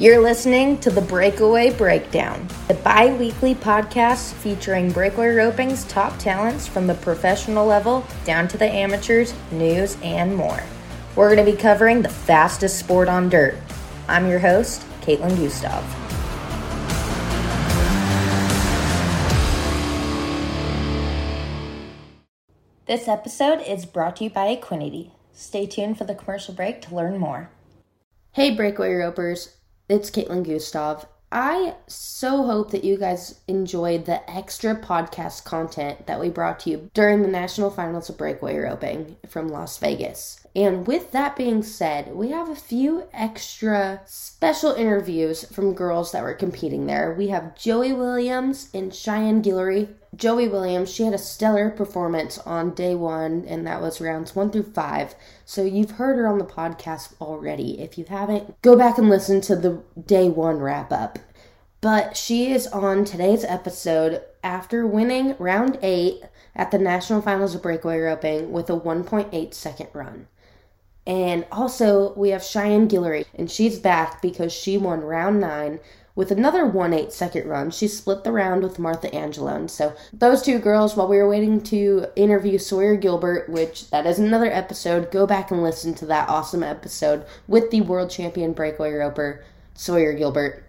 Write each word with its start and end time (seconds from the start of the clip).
You're 0.00 0.22
listening 0.22 0.78
to 0.78 0.88
the 0.88 1.02
Breakaway 1.02 1.76
Breakdown, 1.76 2.48
the 2.68 2.72
bi 2.72 3.12
weekly 3.12 3.54
podcast 3.54 4.32
featuring 4.32 4.90
breakaway 4.90 5.28
roping's 5.28 5.84
top 5.84 6.18
talents 6.18 6.66
from 6.66 6.86
the 6.86 6.94
professional 6.94 7.66
level 7.66 8.06
down 8.24 8.48
to 8.48 8.56
the 8.56 8.64
amateurs, 8.64 9.34
news, 9.52 9.98
and 10.02 10.34
more. 10.34 10.62
We're 11.14 11.34
going 11.34 11.44
to 11.44 11.52
be 11.52 11.54
covering 11.54 12.00
the 12.00 12.08
fastest 12.08 12.78
sport 12.78 13.08
on 13.08 13.28
dirt. 13.28 13.58
I'm 14.08 14.26
your 14.26 14.38
host, 14.38 14.82
Kaitlin 15.02 15.36
Gustave. 15.36 15.84
This 22.86 23.06
episode 23.06 23.60
is 23.60 23.84
brought 23.84 24.16
to 24.16 24.24
you 24.24 24.30
by 24.30 24.56
Equinety. 24.56 25.10
Stay 25.34 25.66
tuned 25.66 25.98
for 25.98 26.04
the 26.04 26.14
commercial 26.14 26.54
break 26.54 26.80
to 26.80 26.94
learn 26.94 27.18
more. 27.18 27.50
Hey, 28.32 28.54
breakaway 28.54 28.94
ropers, 28.94 29.56
it's 29.90 30.10
Kaitlin 30.10 30.44
Gustave. 30.44 31.06
I 31.32 31.74
so 31.86 32.44
hope 32.44 32.70
that 32.70 32.84
you 32.84 32.96
guys 32.96 33.40
enjoyed 33.46 34.04
the 34.04 34.28
extra 34.28 34.74
podcast 34.74 35.44
content 35.44 36.06
that 36.06 36.18
we 36.18 36.28
brought 36.28 36.60
to 36.60 36.70
you 36.70 36.90
during 36.92 37.22
the 37.22 37.28
national 37.28 37.70
finals 37.70 38.08
of 38.08 38.18
breakaway 38.18 38.56
roping 38.56 39.16
from 39.28 39.48
Las 39.48 39.78
Vegas. 39.78 40.44
And 40.56 40.86
with 40.86 41.12
that 41.12 41.36
being 41.36 41.62
said, 41.62 42.14
we 42.14 42.30
have 42.30 42.48
a 42.48 42.56
few 42.56 43.04
extra 43.12 44.00
special 44.06 44.72
interviews 44.72 45.44
from 45.44 45.74
girls 45.74 46.10
that 46.12 46.24
were 46.24 46.34
competing 46.34 46.86
there. 46.86 47.14
We 47.14 47.28
have 47.28 47.56
Joey 47.56 47.92
Williams 47.92 48.68
and 48.74 48.90
Cheyanne 48.92 49.42
Guillory. 49.42 49.88
Joey 50.14 50.48
Williams, 50.48 50.92
she 50.92 51.04
had 51.04 51.14
a 51.14 51.18
stellar 51.18 51.70
performance 51.70 52.38
on 52.38 52.74
day 52.74 52.94
one, 52.94 53.44
and 53.46 53.66
that 53.66 53.80
was 53.80 54.00
rounds 54.00 54.34
one 54.34 54.50
through 54.50 54.72
five. 54.72 55.14
So 55.44 55.62
you've 55.62 55.92
heard 55.92 56.16
her 56.16 56.26
on 56.26 56.38
the 56.38 56.44
podcast 56.44 57.14
already. 57.20 57.80
If 57.80 57.96
you 57.96 58.04
haven't, 58.04 58.60
go 58.62 58.76
back 58.76 58.98
and 58.98 59.08
listen 59.08 59.40
to 59.42 59.56
the 59.56 59.82
day 60.04 60.28
one 60.28 60.58
wrap 60.58 60.92
up. 60.92 61.18
But 61.80 62.16
she 62.16 62.52
is 62.52 62.66
on 62.66 63.04
today's 63.04 63.44
episode 63.44 64.22
after 64.42 64.86
winning 64.86 65.36
round 65.38 65.78
eight 65.80 66.22
at 66.54 66.70
the 66.70 66.78
national 66.78 67.22
finals 67.22 67.54
of 67.54 67.62
breakaway 67.62 67.98
roping 67.98 68.52
with 68.52 68.68
a 68.68 68.78
1.8 68.78 69.54
second 69.54 69.88
run. 69.92 70.26
And 71.06 71.46
also, 71.50 72.12
we 72.14 72.28
have 72.30 72.42
Cheyanne 72.42 72.88
Guillory, 72.88 73.24
and 73.34 73.50
she's 73.50 73.78
back 73.78 74.20
because 74.20 74.52
she 74.52 74.76
won 74.76 75.00
round 75.00 75.40
nine 75.40 75.80
with 76.14 76.30
another 76.30 76.66
1 76.66 76.92
8 76.92 77.12
second 77.12 77.48
run. 77.48 77.70
She 77.70 77.88
split 77.88 78.24
the 78.24 78.32
round 78.32 78.62
with 78.62 78.78
Martha 78.78 79.08
Angelone. 79.10 79.68
So, 79.68 79.94
those 80.12 80.42
two 80.42 80.58
girls, 80.58 80.96
while 80.96 81.08
we 81.08 81.16
were 81.16 81.28
waiting 81.28 81.60
to 81.64 82.06
interview 82.16 82.58
Sawyer 82.58 82.96
Gilbert, 82.96 83.48
which 83.48 83.90
that 83.90 84.06
is 84.06 84.18
another 84.18 84.50
episode, 84.50 85.10
go 85.10 85.26
back 85.26 85.50
and 85.50 85.62
listen 85.62 85.94
to 85.94 86.06
that 86.06 86.28
awesome 86.28 86.62
episode 86.62 87.24
with 87.46 87.70
the 87.70 87.80
world 87.80 88.10
champion 88.10 88.52
breakaway 88.52 88.92
roper, 88.92 89.44
Sawyer 89.74 90.12
Gilbert. 90.12 90.64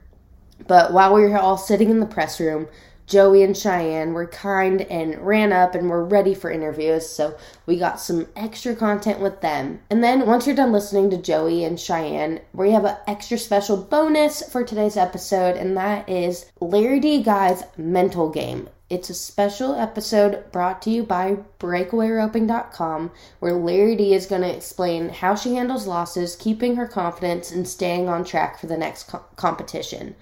But 0.67 0.93
while 0.93 1.13
we 1.13 1.23
were 1.23 1.37
all 1.37 1.57
sitting 1.57 1.89
in 1.89 1.99
the 1.99 2.05
press 2.05 2.39
room, 2.39 2.67
Joey 3.11 3.43
and 3.43 3.53
Cheyanne 3.53 4.13
were 4.13 4.25
kind 4.25 4.83
and 4.83 5.19
ran 5.19 5.51
up 5.51 5.75
and 5.75 5.89
were 5.89 6.05
ready 6.05 6.33
for 6.33 6.49
interviews, 6.49 7.09
so 7.09 7.35
we 7.65 7.75
got 7.75 7.99
some 7.99 8.29
extra 8.37 8.73
content 8.73 9.19
with 9.19 9.41
them. 9.41 9.81
And 9.89 10.01
then 10.01 10.25
once 10.25 10.47
you're 10.47 10.55
done 10.55 10.71
listening 10.71 11.09
to 11.09 11.17
Joey 11.17 11.65
and 11.65 11.77
Cheyanne, 11.77 12.39
we 12.53 12.71
have 12.71 12.85
an 12.85 12.95
extra 13.07 13.37
special 13.37 13.75
bonus 13.75 14.49
for 14.49 14.63
today's 14.63 14.95
episode, 14.95 15.57
and 15.57 15.75
that 15.75 16.07
is 16.07 16.49
Lari 16.61 17.01
Dee 17.01 17.21
Guy's 17.21 17.65
Mental 17.75 18.29
Game. 18.29 18.69
It's 18.89 19.09
a 19.09 19.13
special 19.13 19.75
episode 19.75 20.49
brought 20.53 20.81
to 20.83 20.89
you 20.89 21.03
by 21.03 21.39
BreakawayRoping.com 21.59 23.11
where 23.39 23.53
Lari 23.53 23.97
Dee 23.97 24.13
is 24.13 24.25
going 24.25 24.43
to 24.43 24.55
explain 24.55 25.09
how 25.09 25.35
she 25.35 25.55
handles 25.55 25.85
losses, 25.85 26.37
keeping 26.37 26.77
her 26.77 26.87
confidence, 26.87 27.51
and 27.51 27.67
staying 27.67 28.07
on 28.07 28.23
track 28.23 28.57
for 28.57 28.67
the 28.67 28.77
next 28.77 29.09
co- 29.09 29.25
competition. 29.35 30.15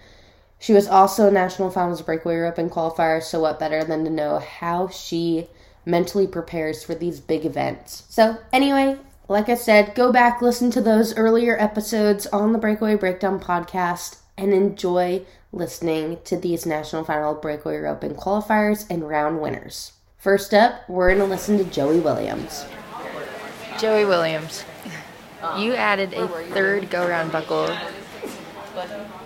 She 0.59 0.73
was 0.73 0.87
also 0.87 1.27
a 1.27 1.31
national 1.31 1.71
finals 1.71 2.01
breakaway 2.01 2.35
roping 2.35 2.69
qualifier, 2.69 3.23
so 3.23 3.39
what 3.39 3.59
better 3.59 3.83
than 3.83 4.03
to 4.03 4.09
know 4.09 4.39
how 4.39 4.89
she 4.89 5.47
mentally 5.85 6.27
prepares 6.27 6.83
for 6.83 6.93
these 6.93 7.21
big 7.21 7.45
events. 7.45 8.03
So, 8.09 8.37
anyway, 8.51 8.97
like 9.29 9.47
I 9.47 9.55
said, 9.55 9.95
go 9.95 10.11
back, 10.11 10.41
listen 10.41 10.69
to 10.71 10.81
those 10.81 11.15
earlier 11.15 11.57
episodes 11.57 12.27
on 12.27 12.51
the 12.51 12.59
Breakaway 12.59 12.95
Breakdown 12.95 13.39
podcast, 13.39 14.17
and 14.37 14.53
enjoy 14.53 15.25
listening 15.51 16.17
to 16.25 16.37
these 16.37 16.65
national 16.65 17.03
final 17.05 17.33
breakaway 17.33 17.77
roping 17.77 18.15
qualifiers 18.15 18.85
and 18.89 19.07
round 19.07 19.41
winners. 19.41 19.93
First 20.17 20.53
up, 20.53 20.87
we're 20.89 21.09
going 21.09 21.19
to 21.19 21.25
listen 21.25 21.57
to 21.57 21.63
Joey 21.63 21.99
Williams. 21.99 22.65
Joey 23.79 24.03
Williams, 24.03 24.65
you 25.57 25.73
added 25.73 26.13
a 26.13 26.27
third 26.27 26.89
go 26.89 27.07
round 27.07 27.31
buckle 27.31 27.69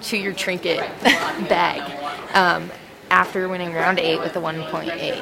to 0.03 0.17
your 0.17 0.33
trinket 0.33 0.79
bag 1.49 1.81
um, 2.33 2.71
after 3.09 3.47
winning 3.47 3.73
round 3.73 3.99
eight 3.99 4.19
with 4.19 4.35
a 4.35 4.39
1.8. 4.39 5.15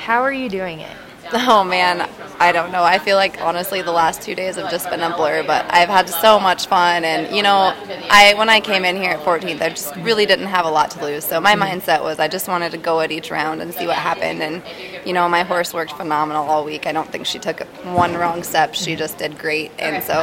How 0.00 0.22
are 0.22 0.32
you 0.32 0.48
doing 0.48 0.80
it? 0.80 0.96
Oh 1.32 1.62
man, 1.62 2.08
I 2.40 2.52
don't 2.52 2.72
know. 2.72 2.82
I 2.82 2.98
feel 2.98 3.16
like 3.16 3.38
honestly 3.42 3.82
the 3.82 3.92
last 3.92 4.22
two 4.22 4.34
days 4.34 4.56
have 4.56 4.70
just 4.70 4.88
been 4.88 5.00
a 5.00 5.14
blur, 5.14 5.42
but 5.42 5.66
I've 5.70 5.90
had 5.90 6.08
so 6.08 6.40
much 6.40 6.66
fun. 6.66 7.04
And 7.04 7.36
you 7.36 7.42
know, 7.42 7.74
I 8.10 8.32
when 8.38 8.48
I 8.48 8.60
came 8.60 8.86
in 8.86 8.96
here 8.96 9.10
at 9.10 9.20
14th, 9.20 9.60
I 9.60 9.68
just 9.68 9.94
really 9.96 10.24
didn't 10.24 10.46
have 10.46 10.64
a 10.64 10.70
lot 10.70 10.90
to 10.92 11.04
lose. 11.04 11.22
So 11.22 11.38
my 11.38 11.54
mindset 11.54 12.02
was 12.02 12.18
I 12.18 12.28
just 12.28 12.48
wanted 12.48 12.72
to 12.72 12.78
go 12.78 13.00
at 13.00 13.12
each 13.12 13.30
round 13.30 13.60
and 13.60 13.74
see 13.74 13.86
what 13.86 13.96
happened. 13.96 14.42
And 14.42 14.62
you 15.04 15.12
know, 15.12 15.28
my 15.28 15.42
horse 15.42 15.74
worked 15.74 15.92
phenomenal 15.92 16.46
all 16.46 16.64
week. 16.64 16.86
I 16.86 16.92
don't 16.92 17.12
think 17.12 17.26
she 17.26 17.38
took 17.38 17.60
one 17.84 18.14
wrong 18.14 18.42
step. 18.42 18.74
She 18.74 18.96
just 18.96 19.18
did 19.18 19.38
great. 19.38 19.70
And 19.78 20.02
so 20.02 20.14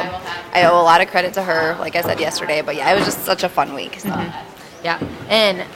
I 0.52 0.64
owe 0.64 0.80
a 0.80 0.82
lot 0.82 1.00
of 1.00 1.06
credit 1.08 1.34
to 1.34 1.42
her, 1.44 1.76
like 1.78 1.94
I 1.94 2.02
said 2.02 2.18
yesterday. 2.18 2.62
But 2.62 2.74
yeah, 2.74 2.90
it 2.90 2.96
was 2.96 3.04
just 3.04 3.24
such 3.24 3.44
a 3.44 3.48
fun 3.48 3.74
week. 3.74 4.00
So. 4.00 4.08
Mm-hmm. 4.08 4.84
Yeah, 4.84 4.98
and 5.28 5.66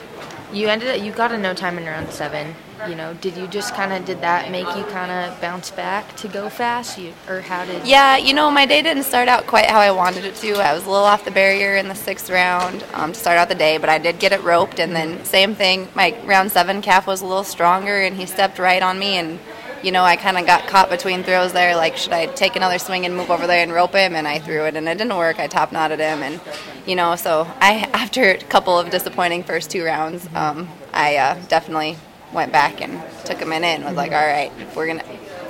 you 0.53 0.67
ended 0.67 0.89
up 0.89 1.03
you 1.03 1.11
got 1.11 1.31
a 1.31 1.37
no 1.37 1.53
time 1.53 1.77
in 1.77 1.85
round 1.85 2.09
seven 2.11 2.55
you 2.87 2.95
know, 2.95 3.13
did 3.15 3.37
you 3.37 3.47
just 3.47 3.73
kind 3.73 3.93
of 3.93 4.05
did 4.05 4.21
that 4.21 4.51
make 4.51 4.67
you 4.75 4.83
kind 4.85 5.11
of 5.11 5.39
bounce 5.39 5.71
back 5.71 6.15
to 6.17 6.27
go 6.27 6.49
fast, 6.49 6.97
you, 6.97 7.13
or 7.29 7.41
how 7.41 7.65
did? 7.65 7.85
Yeah, 7.87 8.17
you 8.17 8.33
know, 8.33 8.51
my 8.51 8.65
day 8.65 8.81
didn't 8.81 9.03
start 9.03 9.27
out 9.27 9.47
quite 9.47 9.67
how 9.67 9.79
I 9.79 9.91
wanted 9.91 10.25
it 10.25 10.35
to. 10.37 10.55
I 10.55 10.73
was 10.73 10.85
a 10.85 10.89
little 10.89 11.05
off 11.05 11.23
the 11.23 11.31
barrier 11.31 11.77
in 11.77 11.87
the 11.87 11.95
sixth 11.95 12.29
round 12.29 12.83
um, 12.93 13.13
to 13.13 13.19
start 13.19 13.37
out 13.37 13.49
the 13.49 13.55
day, 13.55 13.77
but 13.77 13.89
I 13.89 13.99
did 13.99 14.19
get 14.19 14.33
it 14.33 14.41
roped, 14.43 14.79
and 14.79 14.95
then 14.95 15.23
same 15.23 15.55
thing. 15.55 15.87
My 15.95 16.17
round 16.25 16.51
seven 16.51 16.81
calf 16.81 17.07
was 17.07 17.21
a 17.21 17.25
little 17.25 17.43
stronger, 17.43 18.01
and 18.01 18.17
he 18.17 18.25
stepped 18.25 18.59
right 18.59 18.81
on 18.81 18.99
me, 18.99 19.17
and 19.17 19.39
you 19.83 19.91
know, 19.91 20.03
I 20.03 20.15
kind 20.15 20.37
of 20.37 20.45
got 20.45 20.67
caught 20.67 20.89
between 20.89 21.23
throws 21.23 21.53
there. 21.53 21.75
Like, 21.75 21.97
should 21.97 22.13
I 22.13 22.27
take 22.27 22.55
another 22.55 22.79
swing 22.79 23.05
and 23.05 23.15
move 23.15 23.29
over 23.29 23.45
there 23.45 23.61
and 23.61 23.71
rope 23.71 23.93
him? 23.93 24.15
And 24.15 24.27
I 24.27 24.39
threw 24.39 24.65
it, 24.65 24.75
and 24.75 24.87
it 24.87 24.97
didn't 24.97 25.15
work. 25.15 25.39
I 25.39 25.47
top 25.47 25.71
knotted 25.71 25.99
him, 25.99 26.23
and 26.23 26.39
you 26.85 26.95
know, 26.95 27.15
so 27.15 27.47
I 27.59 27.89
after 27.93 28.31
a 28.31 28.37
couple 28.37 28.79
of 28.79 28.89
disappointing 28.89 29.43
first 29.43 29.69
two 29.69 29.83
rounds, 29.83 30.27
um, 30.33 30.69
I 30.93 31.17
uh, 31.17 31.39
definitely 31.47 31.97
went 32.33 32.51
back 32.51 32.81
and 32.81 33.01
took 33.25 33.41
a 33.41 33.45
minute 33.45 33.75
and 33.75 33.85
was 33.85 33.95
like, 33.95 34.11
all 34.11 34.25
right, 34.25 34.51
we're 34.75 34.87
going 34.87 34.99
to 34.99 35.05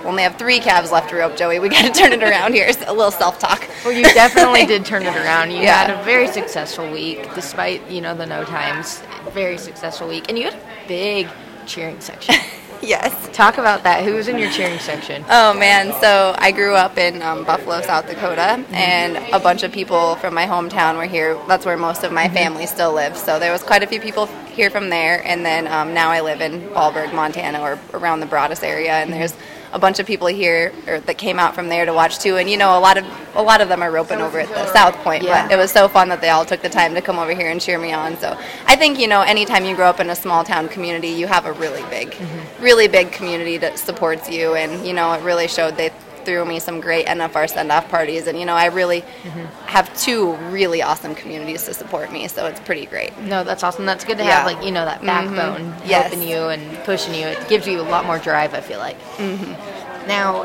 only 0.06 0.24
have 0.24 0.36
three 0.36 0.60
calves 0.60 0.92
left 0.92 1.10
to 1.12 1.16
rope, 1.16 1.38
Joey. 1.38 1.60
We 1.60 1.70
got 1.70 1.94
to 1.94 1.98
turn 1.98 2.12
it 2.12 2.24
around 2.24 2.54
here. 2.54 2.72
So 2.74 2.92
a 2.92 2.94
little 2.94 3.12
self-talk. 3.12 3.70
Well, 3.86 3.94
you 3.94 4.04
definitely 4.04 4.66
did 4.68 4.86
turn 4.86 5.04
it 5.04 5.16
around. 5.16 5.52
You 5.52 5.60
yeah. 5.60 5.86
had 5.86 6.00
a 6.00 6.04
very 6.04 6.28
successful 6.28 6.92
week, 6.92 7.34
despite 7.36 7.90
you 7.90 8.02
know 8.02 8.16
the 8.16 8.26
no 8.26 8.44
times. 8.44 9.02
Very 9.32 9.58
successful 9.58 10.08
week, 10.08 10.26
and 10.30 10.38
you 10.38 10.46
had 10.46 10.56
a 10.56 10.88
big 10.88 11.28
cheering 11.66 12.00
section. 12.02 12.36
yes. 12.88 13.30
Talk 13.32 13.58
about 13.58 13.84
that. 13.84 14.04
Who 14.04 14.14
was 14.16 14.28
in 14.28 14.38
your 14.38 14.52
cheering 14.52 14.78
section? 14.80 15.24
Oh 15.30 15.54
man, 15.54 15.94
so 16.02 16.36
I 16.38 16.52
grew 16.52 16.76
up 16.76 16.98
in 16.98 17.22
um, 17.22 17.46
Buffalo, 17.46 17.82
South 17.82 18.08
Dakota, 18.08 18.64
and 18.72 19.18
a 19.34 19.40
bunch 19.40 19.64
of 19.64 19.72
people 19.72 20.16
from 20.18 20.34
my 20.34 20.46
hometown 20.46 20.98
were 20.98 21.06
here. 21.06 21.40
That's 21.48 21.66
where 21.66 21.78
most 21.78 22.04
of 22.04 22.12
my 22.12 22.26
mm-hmm. 22.26 22.34
family 22.34 22.66
still 22.66 22.94
lives. 22.94 23.22
So 23.22 23.40
there 23.40 23.54
was 23.54 23.64
quite 23.64 23.84
a 23.84 23.88
few 23.88 24.02
people 24.02 24.26
here 24.52 24.70
from 24.70 24.90
there, 24.90 25.26
and 25.26 25.46
then 25.46 25.68
um, 25.68 25.94
now 25.94 26.10
I 26.10 26.20
live 26.22 26.42
in 26.42 26.62
Volborg, 26.70 27.14
Montana, 27.14 27.62
or 27.62 27.80
around 27.94 28.20
the 28.20 28.26
Broadus 28.26 28.64
area, 28.64 28.92
and 28.94 29.14
there's 29.14 29.34
a 29.73 29.79
bunch 29.79 30.00
of 30.00 30.05
people 30.05 30.28
here 30.28 30.72
or 30.87 30.99
that 31.02 31.17
came 31.17 31.40
out 31.40 31.55
from 31.55 31.67
there 31.67 31.85
to 31.85 31.93
watch 31.93 32.20
too. 32.20 32.37
And 32.37 32.49
you 32.49 32.58
know, 32.58 32.78
a 32.78 32.79
lot 32.79 32.97
of 32.97 33.05
a 33.35 33.41
lot 33.41 33.59
of 33.59 33.67
them 33.67 33.81
are 33.81 33.91
roping 33.91 34.22
over 34.22 34.40
at 34.40 34.47
the 34.49 34.72
South 34.72 34.96
Point, 34.97 35.23
yeah. 35.23 35.47
but 35.47 35.52
it 35.52 35.58
was 35.58 35.72
so 35.72 35.87
fun 35.87 36.08
that 36.09 36.22
they 36.22 36.29
all 36.29 36.46
took 36.46 36.61
the 36.61 36.70
time 36.70 36.93
to 36.93 37.02
come 37.02 37.17
over 37.17 37.34
here 37.34 37.49
and 37.49 37.59
cheer 37.59 37.79
me 37.79 37.91
on. 37.91 38.16
So 38.17 38.37
I 38.67 38.75
think 38.75 38.99
you 38.99 39.08
know, 39.08 39.22
anytime 39.22 39.66
you 39.66 39.75
grow 39.75 39.87
up 39.87 39.99
in 39.99 40.09
a 40.11 40.16
small 40.16 40.43
town 40.43 40.70
community, 40.70 41.09
you 41.09 41.28
have 41.28 41.46
a 41.46 41.52
really 41.53 41.84
big, 41.90 42.11
mm-hmm. 42.11 42.64
really 42.64 42.87
big 42.87 43.11
community 43.11 43.58
that 43.58 43.79
supports 43.79 44.29
you, 44.29 44.53
and 44.53 44.85
you 44.85 44.93
know, 44.93 45.11
it 45.14 45.23
really 45.23 45.47
showed 45.47 45.76
they 45.76 45.91
threw 46.25 46.46
me 46.46 46.59
some 46.59 46.79
great 46.79 47.05
NFR 47.08 47.49
send 47.49 47.72
off 47.72 47.90
parties. 47.90 48.28
And, 48.28 48.40
you 48.40 48.46
know, 48.46 48.55
I 48.55 48.66
really 48.66 49.02
mm-hmm. 49.02 49.46
have 49.67 49.96
two 49.97 50.34
really 50.49 50.81
awesome 50.81 51.16
communities 51.16 51.64
to 51.66 51.73
support 51.73 52.11
me. 52.11 52.28
So 52.28 52.46
it's 52.46 52.59
pretty 52.59 52.85
great. 52.85 53.17
No, 53.20 53.43
that's 53.43 53.64
awesome. 53.64 53.85
That's 53.85 54.05
good 54.05 54.17
to 54.17 54.23
yeah. 54.23 54.43
have, 54.43 54.46
like, 54.46 54.66
you 54.66 54.72
know, 54.72 54.85
that 54.85 55.02
backbone 55.02 55.72
mm-hmm. 55.72 55.90
yes. 55.90 56.09
helping 56.11 56.28
you 56.28 56.47
and 56.47 56.84
pushing 56.84 57.14
you. 57.14 57.28
It 57.28 57.47
gives 57.49 57.67
you 57.67 57.79
a 57.79 57.84
lot 57.84 58.05
more 58.05 58.20
drive, 58.20 58.53
I 58.53 58.61
feel 58.61 58.79
like. 58.79 58.99
Mm-hmm. 59.17 60.08
Now, 60.08 60.43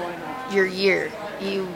your 0.51 0.67
year, 0.67 1.11
you 1.41 1.69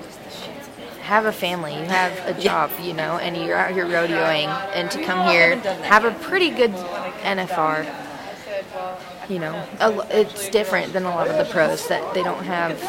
have 1.02 1.26
a 1.26 1.32
family, 1.32 1.74
you 1.74 1.84
have 1.84 2.12
a 2.26 2.40
job, 2.40 2.70
you 2.80 2.94
know, 2.94 3.18
and 3.18 3.36
you're 3.36 3.56
out 3.56 3.72
here 3.72 3.84
rodeoing, 3.84 4.46
and 4.72 4.90
to 4.90 5.02
come 5.04 5.28
here, 5.28 5.56
have 5.82 6.04
a 6.04 6.12
pretty 6.12 6.50
good 6.50 6.70
NFR 6.70 7.84
you 9.28 9.38
know, 9.38 9.66
it's 10.10 10.48
different 10.48 10.92
than 10.92 11.04
a 11.04 11.10
lot 11.10 11.28
of 11.28 11.36
the 11.36 11.50
pros 11.52 11.88
that 11.88 12.14
they 12.14 12.22
don't 12.22 12.44
have 12.44 12.82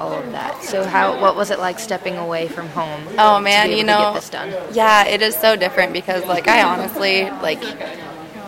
all 0.00 0.12
of 0.12 0.30
that. 0.32 0.62
So 0.62 0.84
how 0.84 1.20
what 1.20 1.36
was 1.36 1.50
it 1.50 1.58
like 1.58 1.78
stepping 1.78 2.16
away 2.16 2.48
from 2.48 2.68
home? 2.68 3.02
Oh 3.18 3.40
man, 3.40 3.70
you 3.70 3.84
know, 3.84 4.18
yeah, 4.72 5.06
it 5.06 5.22
is 5.22 5.34
so 5.36 5.56
different 5.56 5.92
because 5.92 6.24
like 6.26 6.48
I 6.48 6.62
honestly 6.62 7.24
like 7.42 7.62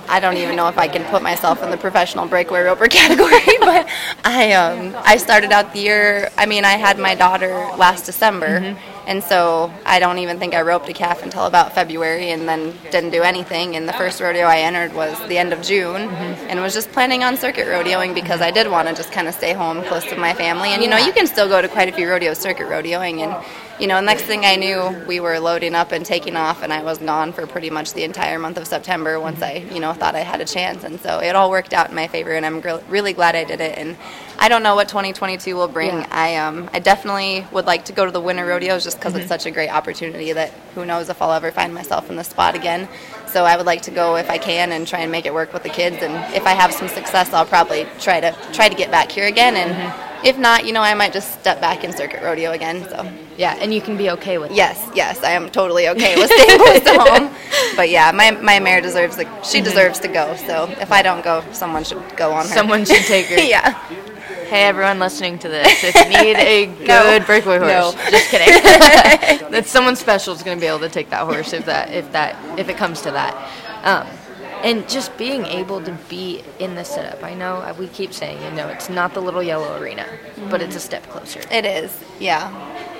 I 0.09 0.21
don't 0.21 0.37
even 0.37 0.57
know 0.57 0.69
if 0.69 0.79
I 0.79 0.89
can 0.89 1.05
put 1.05 1.23
myself 1.23 1.63
in 1.63 1.71
the 1.71 1.77
professional 1.77 2.27
breakaway 2.27 2.63
roper 2.63 2.87
category, 2.89 3.31
but 3.61 3.89
I 4.25 4.53
um 4.53 4.95
I 5.05 5.17
started 5.17 5.53
out 5.53 5.73
the 5.73 5.81
year. 5.81 6.31
I 6.37 6.47
mean, 6.47 6.65
I 6.65 6.73
had 6.73 6.99
my 6.99 7.15
daughter 7.15 7.51
last 7.77 8.07
December. 8.07 8.61
Mm-hmm 8.61 8.92
and 9.07 9.23
so 9.23 9.73
I 9.85 9.99
don't 9.99 10.19
even 10.19 10.39
think 10.39 10.55
I 10.55 10.63
roped 10.63 10.89
a 10.89 10.93
calf 10.93 11.23
until 11.23 11.47
about 11.47 11.75
February 11.75 12.31
and 12.31 12.49
then 12.49 12.75
didn't 12.91 13.11
do 13.11 13.23
anything. 13.23 13.77
And 13.77 13.89
the 13.89 13.93
first 13.93 14.21
rodeo 14.21 14.45
I 14.45 14.59
entered 14.59 14.95
was 14.95 15.19
the 15.29 15.39
end 15.39 15.53
of 15.53 15.63
June 15.63 16.09
mm-hmm. 16.09 16.49
and 16.49 16.61
was 16.61 16.75
just 16.75 16.91
planning 16.93 17.25
on 17.25 17.37
circuit 17.37 17.67
rodeoing 17.67 18.15
because 18.15 18.41
I 18.41 18.51
did 18.51 18.71
want 18.71 18.89
to 18.89 18.95
just 18.95 19.13
kind 19.13 19.29
of 19.29 19.35
stay 19.35 19.53
home 19.53 19.83
close 19.85 20.05
to 20.07 20.17
my 20.17 20.35
family. 20.35 20.71
And 20.71 20.83
you 20.83 20.89
know, 20.89 20.99
you 20.99 21.13
can 21.13 21.27
still 21.27 21.49
go 21.49 21.61
to 21.61 21.69
quite 21.69 21.89
a 21.89 21.93
few 21.93 22.09
rodeos 22.09 22.39
circuit 22.39 22.67
rodeoing 22.69 23.21
and 23.21 23.45
you 23.83 23.89
know, 23.89 24.01
next 24.01 24.23
thing 24.23 24.45
I 24.45 24.55
knew, 24.55 25.05
we 25.09 25.19
were 25.19 25.41
loading 25.41 25.75
up 25.75 25.91
and 25.91 26.07
taking 26.07 26.37
off, 26.37 26.63
and 26.63 26.73
I 26.73 26.85
was 26.85 26.99
gone 26.99 27.33
for 27.33 27.49
pretty 27.49 27.69
much 27.69 27.95
the 27.95 28.05
entire 28.05 28.39
month 28.39 28.57
of 28.57 28.67
September 28.67 29.19
once 29.19 29.43
I, 29.43 29.67
you 29.73 29.81
know, 29.81 29.93
thought 29.93 30.15
I 30.15 30.21
had 30.21 30.41
a 30.41 30.45
chance. 30.45 30.85
And 30.85 31.01
so 31.01 31.19
it 31.19 31.35
all 31.35 31.51
worked 31.51 31.73
out 31.73 31.89
in 31.89 31.97
my 31.97 32.07
favor, 32.07 32.33
and 32.33 32.47
I'm 32.47 32.61
really 32.89 33.13
glad 33.13 33.35
I 33.35 33.43
did 33.43 33.61
it. 33.61 33.77
And 33.77 33.97
I 34.43 34.49
don't 34.49 34.65
know 34.65 34.75
what 34.75 34.89
2022 34.89 35.55
will 35.55 35.69
bring. 35.69 35.99
Yeah. 36.01 36.09
I 36.11 36.35
um, 36.35 36.69
I 36.73 36.81
definitely 36.81 37.47
would 37.53 37.65
like 37.65 37.85
to 37.85 37.93
go 37.93 38.05
to 38.05 38.11
the 38.11 38.21
winter 38.21 38.45
rodeos 38.45 38.83
just 38.83 38.99
because 38.99 39.13
mm-hmm. 39.13 39.21
it's 39.21 39.29
such 39.29 39.47
a 39.47 39.53
great 39.53 39.69
opportunity 39.69 40.33
that 40.33 40.51
who 40.75 40.85
knows 40.85 41.09
if 41.09 41.23
I'll 41.23 41.31
ever 41.31 41.53
find 41.53 41.73
myself 41.73 42.11
in 42.11 42.17
the 42.17 42.25
spot 42.25 42.57
again. 42.57 42.89
So 43.29 43.45
I 43.45 43.57
would 43.57 43.67
like 43.67 43.83
to 43.83 43.93
go 43.93 44.17
if 44.17 44.29
I 44.29 44.39
can 44.39 44.73
and 44.73 44.85
try 44.85 44.99
and 44.99 45.13
make 45.13 45.27
it 45.27 45.33
work 45.33 45.53
with 45.53 45.63
the 45.63 45.69
kids. 45.69 45.99
And 46.03 46.35
if 46.35 46.45
I 46.45 46.55
have 46.55 46.75
some 46.75 46.89
success, 46.89 47.33
I'll 47.33 47.47
probably 47.47 47.87
try 48.01 48.19
to 48.19 48.37
try 48.53 48.69
to 48.69 48.75
get 48.75 48.91
back 48.91 49.13
here 49.13 49.29
again 49.29 49.55
and. 49.55 49.71
Mm-hmm 49.71 50.09
if 50.25 50.39
not, 50.39 50.65
you 50.67 50.73
know, 50.73 50.83
I 50.83 50.95
might 50.95 51.13
just 51.13 51.41
step 51.41 51.61
back 51.61 51.85
in 51.85 51.93
circuit 51.93 52.23
rodeo 52.23 52.53
again. 52.53 52.89
So 52.89 53.11
yeah, 53.37 53.57
and 53.59 53.73
you 53.75 53.81
can 53.81 53.97
be 53.97 54.11
okay 54.11 54.39
with 54.39 54.53
yes, 54.53 54.85
that. 54.87 54.97
yes, 54.97 55.23
I 55.23 55.33
am 55.33 55.51
totally 55.51 55.89
okay 55.89 56.17
with 56.21 56.31
staying 56.31 56.59
close 56.59 56.81
to 56.81 56.99
home. 57.01 57.35
But 57.77 57.91
yeah, 57.91 58.13
my 58.13 58.31
my 58.31 58.61
mare 58.61 58.81
deserves 58.81 59.19
like 59.19 59.29
she 59.45 59.59
mm-hmm. 59.59 59.65
deserves 59.65 59.99
to 60.01 60.09
go. 60.09 60.37
So 60.37 60.69
if 60.81 60.93
I 60.93 61.03
don't 61.03 61.25
go, 61.25 61.45
someone 61.53 61.85
should 61.85 62.03
go 62.17 62.33
on 62.33 62.47
her. 62.47 62.55
Someone 62.55 62.85
should 62.85 63.05
take 63.05 63.27
her. 63.27 63.39
yeah. 63.41 63.79
Hey 64.53 64.65
everyone 64.65 64.99
listening 64.99 65.39
to 65.39 65.49
this, 65.49 65.83
if 65.83 65.95
you 65.95 66.05
need 66.11 66.37
a 66.37 66.67
good 66.85 66.87
no. 66.87 67.25
breakaway 67.25 67.57
horse, 67.57 67.97
no. 67.97 68.11
just 68.11 68.29
kidding. 68.29 68.49
that 69.51 69.65
someone 69.65 69.97
special 69.97 70.35
is 70.35 70.43
going 70.43 70.59
to 70.59 70.61
be 70.61 70.67
able 70.67 70.81
to 70.81 70.91
take 70.91 71.09
that 71.09 71.23
horse 71.23 71.55
if 71.55 71.65
that 71.65 71.91
if 71.91 72.13
that 72.13 72.59
if 72.59 72.69
it 72.69 72.77
comes 72.77 73.01
to 73.01 73.11
that. 73.13 73.35
Um, 73.83 74.07
and 74.63 74.87
just 74.91 75.17
being 75.17 75.47
able 75.47 75.83
to 75.83 75.93
be 76.11 76.43
in 76.59 76.75
the 76.75 76.85
setup. 76.85 77.25
I 77.25 77.33
know 77.33 77.75
we 77.79 77.89
keep 77.89 78.13
saying, 78.13 78.43
you 78.43 78.51
know, 78.51 78.69
it's 78.69 78.91
not 78.91 79.15
the 79.15 79.23
little 79.23 79.43
yellow 79.43 79.81
arena, 79.81 80.03
mm-hmm. 80.03 80.51
but 80.51 80.61
it's 80.61 80.77
a 80.77 80.81
step 80.81 81.09
closer. 81.09 81.41
It 81.51 81.65
is, 81.65 81.99
yeah. 82.21 82.51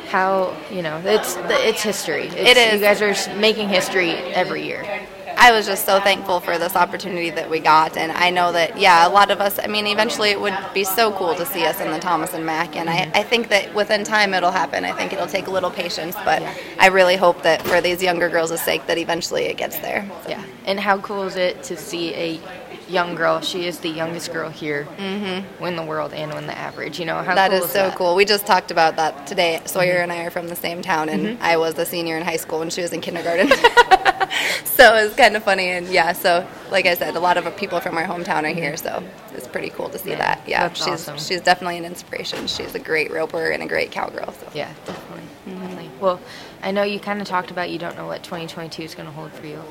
How 0.09 0.57
you 0.71 0.81
know 0.81 1.03
it's 1.05 1.37
it's 1.39 1.83
history. 1.83 2.29
It's, 2.29 2.35
it 2.35 2.57
is. 2.57 2.73
You 2.73 2.81
guys 2.81 3.03
are 3.03 3.37
making 3.39 3.69
history 3.69 4.13
every 4.13 4.65
year. 4.65 5.07
I 5.37 5.53
was 5.53 5.67
just 5.67 5.85
so 5.87 6.01
thankful 6.01 6.41
for 6.41 6.59
this 6.59 6.77
opportunity 6.77 7.31
that 7.31 7.49
we 7.49 7.61
got, 7.61 7.97
and 7.97 8.13
I 8.13 8.31
know 8.31 8.53
that 8.53 8.79
yeah, 8.79 9.07
a 9.07 9.11
lot 9.11 9.31
of 9.31 9.41
us. 9.41 9.59
I 9.59 9.67
mean, 9.67 9.87
eventually 9.87 10.31
it 10.31 10.41
would 10.41 10.57
be 10.75 10.85
so 10.85 11.13
cool 11.13 11.35
to 11.35 11.47
see 11.47 11.65
us 11.65 11.81
in 11.81 11.91
the 11.91 11.99
Thomas 11.99 12.35
and 12.35 12.45
Mack, 12.45 12.77
and 12.77 12.89
I, 12.89 12.97
mm-hmm. 12.99 13.17
I 13.17 13.23
think 13.23 13.49
that 13.49 13.75
within 13.75 14.05
time 14.05 14.35
it'll 14.35 14.51
happen. 14.51 14.85
I 14.85 14.93
think 14.93 15.13
it'll 15.13 15.27
take 15.27 15.47
a 15.47 15.51
little 15.51 15.71
patience, 15.71 16.17
but. 16.25 16.43
I 16.79 16.89
really 16.89 17.15
hope 17.15 17.43
that 17.43 17.63
for 17.63 17.81
these 17.81 18.03
younger 18.03 18.29
girls' 18.29 18.61
sake 18.61 18.87
that 18.87 18.99
eventually 18.99 19.45
it 19.45 19.57
gets 19.57 19.79
there. 19.79 20.11
So. 20.25 20.31
Yeah, 20.31 20.45
and 20.67 20.81
how 20.81 20.99
cool 20.99 21.23
is 21.23 21.37
it 21.37 21.63
to 21.65 21.77
see 21.77 22.13
a 22.15 22.41
young 22.89 23.15
girl. 23.15 23.41
She 23.41 23.67
is 23.67 23.81
the 23.81 23.89
youngest 23.89 24.33
girl 24.33 24.51
here, 24.51 24.85
mm-hmm. 24.97 25.63
win 25.63 25.77
the 25.77 25.85
world 25.85 26.13
and 26.13 26.33
win 26.33 26.47
the 26.47 26.57
average. 26.57 26.99
You 26.99 27.07
know 27.07 27.23
how 27.23 27.35
that 27.35 27.51
cool 27.51 27.59
is, 27.59 27.65
is 27.67 27.71
so 27.71 27.89
that? 27.89 27.97
cool. 27.97 28.15
We 28.15 28.25
just 28.25 28.47
talked 28.47 28.71
about 28.71 28.97
that 28.97 29.27
today. 29.27 29.61
Sawyer 29.65 29.95
mm-hmm. 29.95 30.03
and 30.03 30.13
I 30.13 30.25
are 30.25 30.31
from 30.31 30.49
the 30.49 30.57
same 30.57 30.83
town, 30.83 31.09
and 31.09 31.27
mm-hmm. 31.27 31.43
I 31.43 31.57
was 31.57 31.79
a 31.79 31.87
senior 31.87 32.17
in 32.17 32.23
high 32.23 32.37
school 32.37 32.59
when 32.59 32.71
she 32.71 32.83
was 32.83 32.93
in 32.93 33.01
kindergarten. 33.01 33.49
so 34.65 34.95
it 34.95 35.05
was 35.05 35.15
kind 35.15 35.37
of 35.37 35.43
funny, 35.43 35.69
and 35.71 35.89
yeah. 35.89 36.13
So 36.13 36.47
like 36.71 36.87
I 36.87 36.95
said, 36.95 37.17
a 37.17 37.21
lot 37.21 37.37
of 37.37 37.57
people 37.57 37.81
from 37.81 37.97
our 37.97 38.05
hometown 38.05 38.45
are 38.45 38.55
here, 38.55 38.77
so 38.77 39.03
it's 39.35 39.47
pretty 39.47 39.71
cool 39.71 39.89
to 39.91 39.99
see 39.99 40.11
yeah, 40.11 40.19
that. 40.19 40.49
Yeah, 40.49 40.73
she's 40.73 40.87
awesome. 40.87 41.19
she's 41.19 41.41
definitely 41.41 41.79
an 41.79 41.85
inspiration. 41.85 42.47
She's 42.47 42.75
a 42.75 42.79
great 42.79 43.13
roper 43.13 43.51
and 43.51 43.63
a 43.63 43.67
great 43.67 43.91
cowgirl. 43.91 44.33
So. 44.33 44.49
Yeah, 44.55 44.73
definitely, 44.85 45.25
definitely. 45.47 45.91
Well, 46.01 46.21
I 46.63 46.71
know 46.71 46.83
you 46.83 47.01
kind 47.01 47.21
of 47.21 47.27
talked 47.27 47.51
about 47.51 47.71
you 47.71 47.79
don't 47.79 47.97
know 47.97 48.07
what 48.07 48.23
2022 48.23 48.83
is 48.83 48.95
going 48.95 49.07
to 49.07 49.13
hold 49.13 49.33
for 49.33 49.47
you 49.47 49.63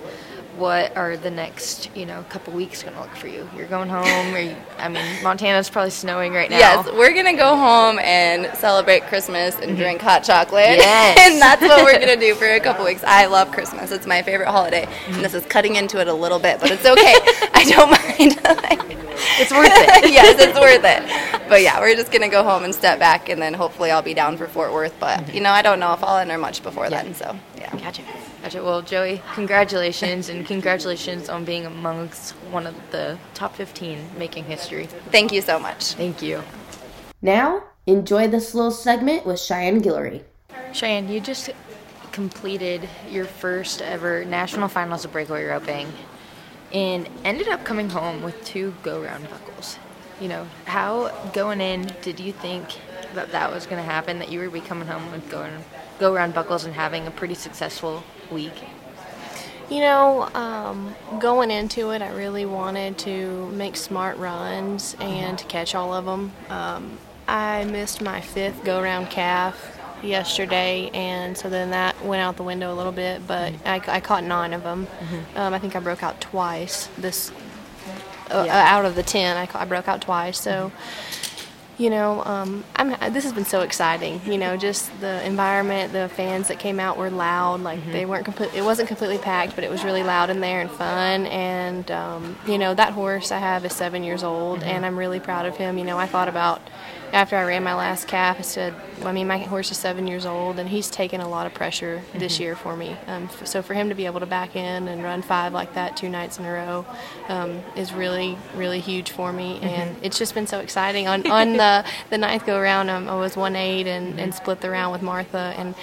what 0.57 0.95
are 0.95 1.17
the 1.17 1.31
next 1.31 1.95
you 1.95 2.05
know 2.05 2.23
couple 2.29 2.53
weeks 2.53 2.83
going 2.83 2.95
to 2.95 3.01
look 3.01 3.15
for 3.15 3.27
you? 3.27 3.49
You're 3.55 3.67
going 3.67 3.89
home 3.89 4.05
you, 4.35 4.55
i 4.77 4.87
mean 4.87 5.23
montana's 5.23 5.69
probably 5.69 5.91
snowing 5.91 6.33
right 6.33 6.49
now. 6.49 6.57
Yes 6.57 6.85
we're 6.93 7.13
going 7.13 7.25
to 7.25 7.33
go 7.33 7.55
home 7.55 7.99
and 7.99 8.55
celebrate 8.57 9.03
christmas 9.03 9.55
and 9.55 9.71
mm-hmm. 9.71 9.75
drink 9.77 10.01
hot 10.01 10.23
chocolate. 10.23 10.77
Yes. 10.77 11.19
and 11.31 11.41
that's 11.41 11.61
what 11.61 11.83
we're 11.83 11.99
going 11.99 12.19
to 12.19 12.25
do 12.25 12.35
for 12.35 12.45
a 12.45 12.59
couple 12.59 12.85
weeks. 12.85 13.03
I 13.05 13.25
love 13.25 13.51
christmas. 13.51 13.91
It's 13.91 14.07
my 14.07 14.21
favorite 14.21 14.49
holiday. 14.49 14.85
Mm-hmm. 14.85 15.13
and 15.15 15.23
this 15.23 15.33
is 15.33 15.45
cutting 15.45 15.75
into 15.75 15.99
it 15.99 16.07
a 16.07 16.13
little 16.13 16.39
bit 16.39 16.59
but 16.59 16.71
it's 16.71 16.85
okay. 16.85 17.15
I 17.53 17.65
don't 17.65 17.89
mind. 17.89 18.39
It's 19.39 19.51
worth 19.51 19.69
it. 19.71 20.11
Yes 20.11 20.35
it's 20.39 20.59
worth 20.59 20.83
it. 20.83 21.49
But 21.49 21.61
yeah 21.61 21.79
we're 21.79 21.95
just 21.95 22.11
going 22.11 22.23
to 22.23 22.27
go 22.27 22.43
home 22.43 22.63
and 22.63 22.75
step 22.75 22.99
back 22.99 23.29
and 23.29 23.41
then 23.41 23.53
hopefully 23.53 23.91
i'll 23.91 24.01
be 24.01 24.13
down 24.13 24.37
for 24.37 24.47
fort 24.47 24.73
worth. 24.73 24.95
But 24.99 25.19
mm-hmm. 25.19 25.35
you 25.35 25.41
know 25.41 25.51
i 25.51 25.61
don't 25.61 25.79
know. 25.79 25.93
If 25.93 26.03
i'll 26.03 26.17
enter 26.17 26.37
much 26.37 26.63
before 26.63 26.85
yeah. 26.85 27.03
then 27.03 27.15
so 27.15 27.37
yeah 27.61 27.75
gotcha 27.77 28.03
Gotcha. 28.41 28.63
Well, 28.63 28.81
Joey, 28.81 29.21
congratulations, 29.35 30.27
and 30.27 30.47
congratulations 30.47 31.29
on 31.29 31.45
being 31.45 31.67
amongst 31.67 32.31
one 32.49 32.65
of 32.65 32.73
the 32.89 33.19
top 33.35 33.55
15 33.55 34.17
making 34.17 34.45
history. 34.45 34.87
Thank 35.11 35.31
you 35.31 35.41
so 35.41 35.59
much. 35.59 35.93
Thank 35.93 36.23
you. 36.23 36.41
Now, 37.21 37.63
enjoy 37.85 38.27
this 38.29 38.55
little 38.55 38.71
segment 38.71 39.27
with 39.27 39.37
Cheyanne 39.37 39.83
Guillory. 39.83 40.23
Cheyanne, 40.73 41.07
you 41.07 41.19
just 41.19 41.51
completed 42.11 42.89
your 43.07 43.25
first 43.25 43.79
ever 43.83 44.25
national 44.25 44.67
finals 44.67 45.05
of 45.05 45.11
breakaway 45.11 45.45
roping 45.45 45.87
and 46.73 47.07
ended 47.23 47.47
up 47.47 47.63
coming 47.63 47.89
home 47.89 48.23
with 48.23 48.43
two 48.43 48.73
go 48.81 49.03
round 49.03 49.29
buckles. 49.29 49.77
You 50.19 50.29
know, 50.29 50.47
how 50.65 51.09
going 51.31 51.61
in 51.61 51.91
did 52.01 52.19
you 52.19 52.31
think 52.31 52.69
that 53.13 53.31
that 53.33 53.51
was 53.51 53.67
going 53.67 53.77
to 53.77 53.87
happen, 53.87 54.17
that 54.17 54.31
you 54.31 54.39
were 54.39 54.49
be 54.49 54.61
coming 54.61 54.87
home 54.87 55.11
with 55.11 55.29
going 55.29 55.53
go 56.01 56.13
around 56.13 56.33
buckles 56.33 56.65
and 56.65 56.73
having 56.73 57.05
a 57.07 57.11
pretty 57.11 57.35
successful 57.35 58.03
week? 58.31 58.55
You 59.69 59.79
know, 59.79 60.23
um, 60.33 60.93
going 61.19 61.49
into 61.51 61.91
it, 61.91 62.01
I 62.01 62.09
really 62.09 62.45
wanted 62.45 62.97
to 62.99 63.47
make 63.51 63.77
smart 63.77 64.17
runs 64.17 64.97
and 64.99 65.37
to 65.37 65.45
catch 65.45 65.75
all 65.75 65.93
of 65.93 66.03
them. 66.03 66.33
Um, 66.49 66.97
I 67.27 67.63
missed 67.63 68.01
my 68.01 68.19
fifth 68.19 68.65
go 68.65 68.81
around 68.81 69.09
calf 69.11 69.79
yesterday, 70.03 70.89
and 70.93 71.37
so 71.37 71.49
then 71.49 71.69
that 71.69 72.03
went 72.03 72.21
out 72.21 72.35
the 72.35 72.43
window 72.43 72.73
a 72.73 72.75
little 72.75 72.91
bit, 72.91 73.25
but 73.25 73.53
mm-hmm. 73.53 73.67
I, 73.67 73.95
I, 73.95 73.99
caught 74.01 74.25
nine 74.25 74.51
of 74.51 74.63
them. 74.63 74.87
Mm-hmm. 74.87 75.37
Um, 75.37 75.53
I 75.53 75.59
think 75.59 75.75
I 75.75 75.79
broke 75.79 76.03
out 76.03 76.19
twice 76.19 76.87
this. 76.97 77.31
Uh, 78.29 78.43
yeah. 78.45 78.75
out 78.75 78.85
of 78.85 78.95
the 78.95 79.03
ten, 79.03 79.37
I, 79.37 79.47
I 79.53 79.65
broke 79.65 79.87
out 79.87 80.01
twice. 80.01 80.39
So, 80.41 80.51
mm-hmm 80.51 81.20
you 81.81 81.89
know, 81.89 82.23
um, 82.25 82.63
I'm, 82.75 82.91
this 83.11 83.23
has 83.23 83.33
been 83.33 83.45
so 83.45 83.61
exciting. 83.61 84.21
You 84.23 84.37
know, 84.37 84.55
just 84.55 84.87
the 85.01 85.25
environment, 85.25 85.91
the 85.93 86.09
fans 86.09 86.47
that 86.49 86.59
came 86.59 86.79
out 86.79 86.95
were 86.95 87.09
loud. 87.09 87.61
Like 87.61 87.79
mm-hmm. 87.79 87.91
they 87.91 88.05
weren't 88.05 88.23
complete. 88.23 88.53
It 88.53 88.63
wasn't 88.63 88.87
completely 88.87 89.17
packed, 89.17 89.55
but 89.55 89.63
it 89.63 89.71
was 89.71 89.83
really 89.83 90.03
loud 90.03 90.29
in 90.29 90.41
there 90.41 90.61
and 90.61 90.69
fun. 90.69 91.25
And 91.25 91.89
um, 91.89 92.37
you 92.45 92.59
know, 92.59 92.75
that 92.75 92.93
horse 92.93 93.31
I 93.31 93.39
have 93.39 93.65
is 93.65 93.73
seven 93.73 94.03
years 94.03 94.23
old, 94.23 94.59
mm-hmm. 94.59 94.69
and 94.69 94.85
I'm 94.85 94.95
really 94.97 95.19
proud 95.19 95.47
of 95.47 95.57
him. 95.57 95.79
You 95.79 95.83
know, 95.83 95.97
I 95.97 96.05
thought 96.05 96.27
about 96.27 96.61
after 97.13 97.35
I 97.35 97.43
ran 97.43 97.63
my 97.63 97.73
last 97.73 98.07
calf, 98.07 98.37
I 98.39 98.41
said, 98.41 98.73
I 99.03 99.11
mean, 99.11 99.27
my 99.27 99.37
horse 99.39 99.71
is 99.71 99.77
seven 99.77 100.07
years 100.07 100.25
old, 100.25 100.59
and 100.59 100.69
he's 100.69 100.89
taken 100.89 101.21
a 101.21 101.27
lot 101.27 101.45
of 101.45 101.53
pressure 101.53 101.97
mm-hmm. 101.97 102.19
this 102.19 102.39
year 102.39 102.55
for 102.55 102.75
me. 102.75 102.95
Um, 103.07 103.23
f- 103.23 103.47
so 103.47 103.61
for 103.61 103.73
him 103.73 103.89
to 103.89 103.95
be 103.95 104.05
able 104.05 104.19
to 104.21 104.25
back 104.25 104.55
in 104.55 104.87
and 104.87 105.03
run 105.03 105.21
five 105.21 105.53
like 105.53 105.73
that 105.73 105.97
two 105.97 106.09
nights 106.09 106.39
in 106.39 106.45
a 106.45 106.51
row 106.51 106.85
um, 107.27 107.61
is 107.75 107.93
really, 107.93 108.37
really 108.55 108.79
huge 108.79 109.11
for 109.11 109.33
me, 109.33 109.55
mm-hmm. 109.55 109.65
and 109.65 109.95
it's 110.01 110.17
just 110.17 110.33
been 110.33 110.47
so 110.47 110.59
exciting. 110.59 111.07
On 111.07 111.29
on 111.29 111.53
the 111.53 111.85
the 112.09 112.17
ninth 112.17 112.45
go 112.45 112.57
around, 112.57 112.89
um, 112.89 113.09
I 113.09 113.15
was 113.15 113.35
one 113.35 113.55
eight 113.55 113.87
and, 113.87 114.19
and 114.19 114.33
split 114.33 114.61
the 114.61 114.69
round 114.69 114.91
with 114.91 115.01
Martha, 115.01 115.53
and 115.57 115.75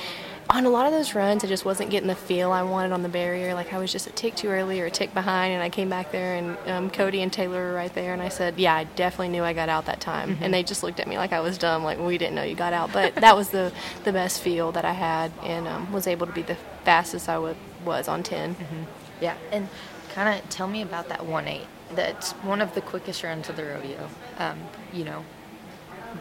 on 0.50 0.64
a 0.64 0.70
lot 0.70 0.86
of 0.86 0.92
those 0.92 1.14
runs, 1.14 1.44
I 1.44 1.46
just 1.46 1.66
wasn't 1.66 1.90
getting 1.90 2.08
the 2.08 2.14
feel 2.14 2.52
I 2.52 2.62
wanted 2.62 2.92
on 2.92 3.02
the 3.02 3.08
barrier. 3.08 3.52
Like 3.52 3.74
I 3.74 3.78
was 3.78 3.92
just 3.92 4.06
a 4.06 4.10
tick 4.10 4.34
too 4.34 4.48
early 4.48 4.80
or 4.80 4.86
a 4.86 4.90
tick 4.90 5.12
behind, 5.12 5.52
and 5.52 5.62
I 5.62 5.68
came 5.68 5.90
back 5.90 6.10
there, 6.10 6.36
and 6.36 6.56
um, 6.66 6.90
Cody 6.90 7.20
and 7.20 7.30
Taylor 7.30 7.68
were 7.68 7.74
right 7.74 7.92
there, 7.94 8.14
and 8.14 8.22
I 8.22 8.30
said, 8.30 8.58
"Yeah, 8.58 8.74
I 8.74 8.84
definitely 8.84 9.28
knew 9.28 9.44
I 9.44 9.52
got 9.52 9.68
out 9.68 9.84
that 9.86 10.00
time." 10.00 10.34
Mm-hmm. 10.34 10.44
And 10.44 10.54
they 10.54 10.62
just 10.62 10.82
looked 10.82 11.00
at 11.00 11.06
me 11.06 11.18
like 11.18 11.32
I 11.32 11.40
was 11.40 11.58
dumb, 11.58 11.84
like 11.84 11.98
we 11.98 12.16
didn't 12.16 12.34
know 12.34 12.44
you 12.44 12.54
got 12.54 12.72
out. 12.72 12.92
But 12.92 13.14
that 13.16 13.36
was 13.36 13.50
the 13.50 13.72
the 14.04 14.12
best 14.12 14.40
feel 14.40 14.72
that 14.72 14.86
I 14.86 14.92
had, 14.92 15.32
and 15.42 15.68
um, 15.68 15.92
was 15.92 16.06
able 16.06 16.26
to 16.26 16.32
be 16.32 16.42
the 16.42 16.56
fastest 16.84 17.28
I 17.28 17.38
would, 17.38 17.56
was 17.84 18.08
on 18.08 18.22
10 18.22 18.54
mm-hmm. 18.54 18.82
Yeah, 19.20 19.36
and 19.52 19.68
kind 20.14 20.38
of 20.38 20.48
tell 20.48 20.68
me 20.68 20.80
about 20.80 21.10
that 21.10 21.26
one 21.26 21.46
eight. 21.46 21.66
That's 21.94 22.32
one 22.32 22.62
of 22.62 22.74
the 22.74 22.80
quickest 22.80 23.22
runs 23.22 23.48
of 23.50 23.56
the 23.56 23.64
rodeo. 23.64 24.08
Um, 24.38 24.58
you 24.92 25.04
know, 25.04 25.24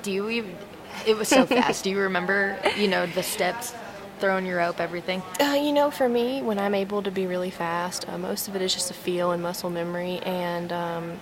do 0.01 0.11
you 0.11 0.29
even? 0.29 0.55
It 1.05 1.15
was 1.15 1.29
so 1.29 1.45
fast. 1.45 1.85
do 1.85 1.89
you 1.89 1.99
remember? 1.99 2.57
You 2.77 2.89
know 2.89 3.05
the 3.05 3.23
steps 3.23 3.73
throwing 4.19 4.45
your 4.45 4.57
rope, 4.57 4.79
everything? 4.79 5.21
Uh, 5.39 5.57
you 5.59 5.71
know, 5.71 5.91
for 5.91 6.07
me, 6.09 6.41
when 6.41 6.59
I'm 6.59 6.75
able 6.75 7.03
to 7.03 7.11
be 7.11 7.25
really 7.25 7.51
fast, 7.51 8.07
uh, 8.09 8.17
most 8.17 8.47
of 8.47 8.55
it 8.55 8.61
is 8.61 8.73
just 8.73 8.91
a 8.91 8.93
feel 8.93 9.31
and 9.31 9.41
muscle 9.41 9.69
memory. 9.69 10.19
And 10.19 10.71
um, 10.71 11.19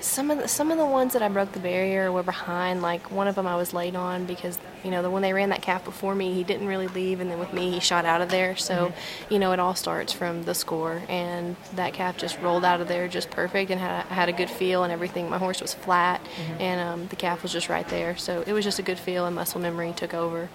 some 0.00 0.30
of 0.30 0.38
the, 0.38 0.48
some 0.48 0.70
of 0.70 0.78
the 0.78 0.86
ones 0.86 1.12
that 1.14 1.22
I 1.22 1.28
broke 1.28 1.52
the 1.52 1.60
barrier 1.60 2.12
were 2.12 2.22
behind. 2.22 2.82
Like 2.82 3.10
one 3.10 3.28
of 3.28 3.34
them 3.34 3.46
I 3.46 3.56
was 3.56 3.72
late 3.72 3.96
on 3.96 4.24
because 4.24 4.58
you 4.84 4.90
know 4.90 5.02
the 5.02 5.10
when 5.10 5.22
they 5.22 5.32
ran 5.32 5.50
that 5.50 5.62
calf 5.62 5.84
before 5.84 6.14
me, 6.14 6.32
he 6.32 6.44
didn't 6.44 6.66
really 6.66 6.88
leave, 6.88 7.20
and 7.20 7.30
then 7.30 7.38
with 7.38 7.52
me 7.52 7.70
he 7.70 7.80
shot 7.80 8.04
out 8.04 8.20
of 8.20 8.30
there. 8.30 8.56
So 8.56 8.88
mm-hmm. 8.88 9.32
you 9.32 9.38
know 9.38 9.52
it 9.52 9.60
all 9.60 9.74
starts 9.74 10.12
from 10.12 10.44
the 10.44 10.54
score, 10.54 11.02
and 11.08 11.56
that 11.74 11.92
calf 11.92 12.16
just 12.16 12.38
rolled 12.40 12.64
out 12.64 12.80
of 12.80 12.88
there 12.88 13.08
just 13.08 13.30
perfect, 13.30 13.70
and 13.70 13.80
had 13.80 14.04
had 14.06 14.28
a 14.28 14.32
good 14.32 14.50
feel 14.50 14.84
and 14.84 14.92
everything. 14.92 15.28
My 15.28 15.38
horse 15.38 15.60
was 15.60 15.74
flat, 15.74 16.22
mm-hmm. 16.22 16.60
and 16.60 16.80
um, 16.80 17.06
the 17.08 17.16
calf 17.16 17.42
was 17.42 17.52
just 17.52 17.68
right 17.68 17.88
there. 17.88 18.16
So 18.16 18.44
it 18.46 18.52
was 18.52 18.64
just 18.64 18.78
a 18.78 18.82
good 18.82 18.98
feel, 18.98 19.26
and 19.26 19.34
muscle 19.34 19.60
memory 19.60 19.92
took 19.96 20.14
over. 20.14 20.48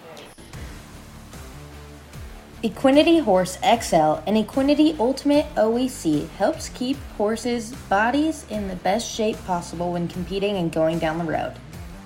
Equinety 2.63 3.19
Horse 3.23 3.57
XL 3.63 4.21
and 4.27 4.37
Equinety 4.37 4.95
Ultimate 4.99 5.47
OEC 5.55 6.29
helps 6.29 6.69
keep 6.69 6.95
horses' 7.17 7.71
bodies 7.89 8.45
in 8.51 8.67
the 8.67 8.75
best 8.75 9.11
shape 9.11 9.43
possible 9.45 9.93
when 9.93 10.07
competing 10.07 10.57
and 10.57 10.71
going 10.71 10.99
down 10.99 11.17
the 11.17 11.23
road. 11.23 11.53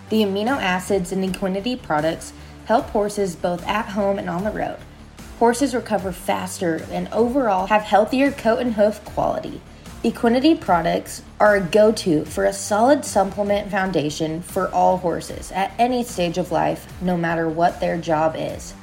The 0.07 0.21
amino 0.21 0.55
acids 0.55 1.11
in 1.11 1.29
Equinety 1.29 1.81
products 1.81 2.31
help 2.67 2.85
horses 2.91 3.35
both 3.35 3.67
at 3.67 3.89
home 3.89 4.17
and 4.17 4.29
on 4.29 4.45
the 4.45 4.51
road. 4.51 4.77
Horses 5.39 5.75
recover 5.75 6.13
faster 6.13 6.85
and 6.89 7.09
overall 7.11 7.67
have 7.67 7.81
healthier 7.81 8.31
coat 8.31 8.59
and 8.59 8.75
hoof 8.75 9.03
quality. 9.03 9.59
Equinety 10.05 10.57
products 10.57 11.21
are 11.37 11.55
a 11.57 11.61
go 11.61 11.91
to 11.91 12.23
for 12.23 12.45
a 12.45 12.53
solid 12.53 13.03
supplement 13.03 13.69
foundation 13.69 14.41
for 14.41 14.69
all 14.69 14.99
horses 14.99 15.51
at 15.51 15.73
any 15.77 16.01
stage 16.01 16.37
of 16.37 16.53
life, 16.53 16.87
no 17.01 17.17
matter 17.17 17.49
what 17.49 17.81
their 17.81 17.97
job 17.97 18.35
is. 18.37 18.73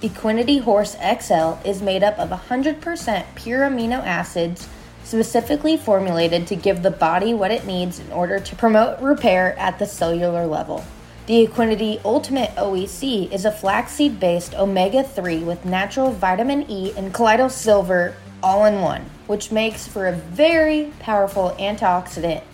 Equinety 0.00 0.62
Horse 0.62 0.94
XL 0.94 1.54
is 1.68 1.82
made 1.82 2.04
up 2.04 2.20
of 2.20 2.30
100% 2.30 3.24
pure 3.34 3.68
amino 3.68 3.98
acids 3.98 4.68
specifically 5.02 5.76
formulated 5.76 6.46
to 6.46 6.54
give 6.54 6.84
the 6.84 6.90
body 6.90 7.34
what 7.34 7.50
it 7.50 7.66
needs 7.66 7.98
in 7.98 8.12
order 8.12 8.38
to 8.38 8.54
promote 8.54 9.00
repair 9.00 9.58
at 9.58 9.80
the 9.80 9.86
cellular 9.86 10.46
level. 10.46 10.84
The 11.26 11.44
Equinety 11.44 12.00
Ultimate 12.04 12.50
OEC 12.50 13.32
is 13.32 13.44
a 13.44 13.50
flaxseed 13.50 14.20
based 14.20 14.54
omega 14.54 15.02
3 15.02 15.38
with 15.38 15.64
natural 15.64 16.12
vitamin 16.12 16.70
E 16.70 16.92
and 16.96 17.12
colloidal 17.12 17.50
silver 17.50 18.14
all 18.40 18.66
in 18.66 18.80
one, 18.80 19.04
which 19.26 19.50
makes 19.50 19.88
for 19.88 20.06
a 20.06 20.12
very 20.12 20.92
powerful 21.00 21.56
antioxidant, 21.58 22.44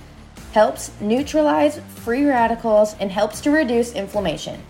helps 0.52 0.92
neutralize 0.98 1.78
free 1.96 2.24
radicals, 2.24 2.96
and 2.98 3.12
helps 3.12 3.42
to 3.42 3.50
reduce 3.50 3.92
inflammation. 3.92 4.62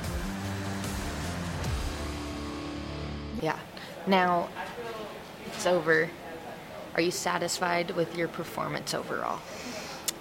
Yeah. 3.41 3.59
Now 4.07 4.47
it's 5.47 5.65
over. 5.65 6.09
Are 6.93 7.01
you 7.01 7.11
satisfied 7.11 7.91
with 7.91 8.15
your 8.15 8.29
performance 8.29 8.93
overall? 8.93 9.41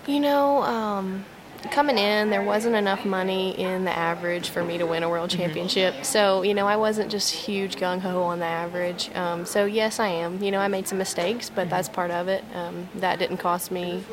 You 0.09 0.19
know, 0.19 0.65
um, 0.65 1.25
coming 1.71 1.99
in, 1.99 2.31
there 2.31 2.43
wasn't 2.43 2.77
enough 2.77 3.05
money 3.05 3.59
in 3.59 3.85
the 3.85 3.97
average 3.97 4.51
for 4.51 4.63
me 4.63 4.79
to 4.79 4.87
win 4.87 5.03
a 5.03 5.09
world 5.09 5.31
mm-hmm. 5.31 5.41
championship. 5.41 5.95
Mm-hmm. 5.95 6.03
So, 6.05 6.43
you 6.43 6.55
know, 6.55 6.67
I 6.67 6.77
wasn't 6.77 7.11
just 7.11 7.33
huge 7.33 7.77
gung 7.77 8.01
ho 8.01 8.23
on 8.23 8.39
the 8.39 8.47
average. 8.47 9.11
Um, 9.15 9.45
so, 9.47 9.65
yes, 9.65 10.01
I 10.01 10.09
am. 10.09 10.43
You 10.43 10.51
know, 10.51 10.61
I 10.61 10.69
made 10.69 10.89
some 10.89 10.99
mistakes, 10.99 11.51
but 11.51 11.63
mm-hmm. 11.63 11.71
that's 11.71 11.89
part 11.89 12.11
of 12.11 12.29
it. 12.29 12.45
Um, 12.55 12.89
that 12.97 13.19
didn't 13.19 13.39
cost 13.39 13.71
me 13.71 14.05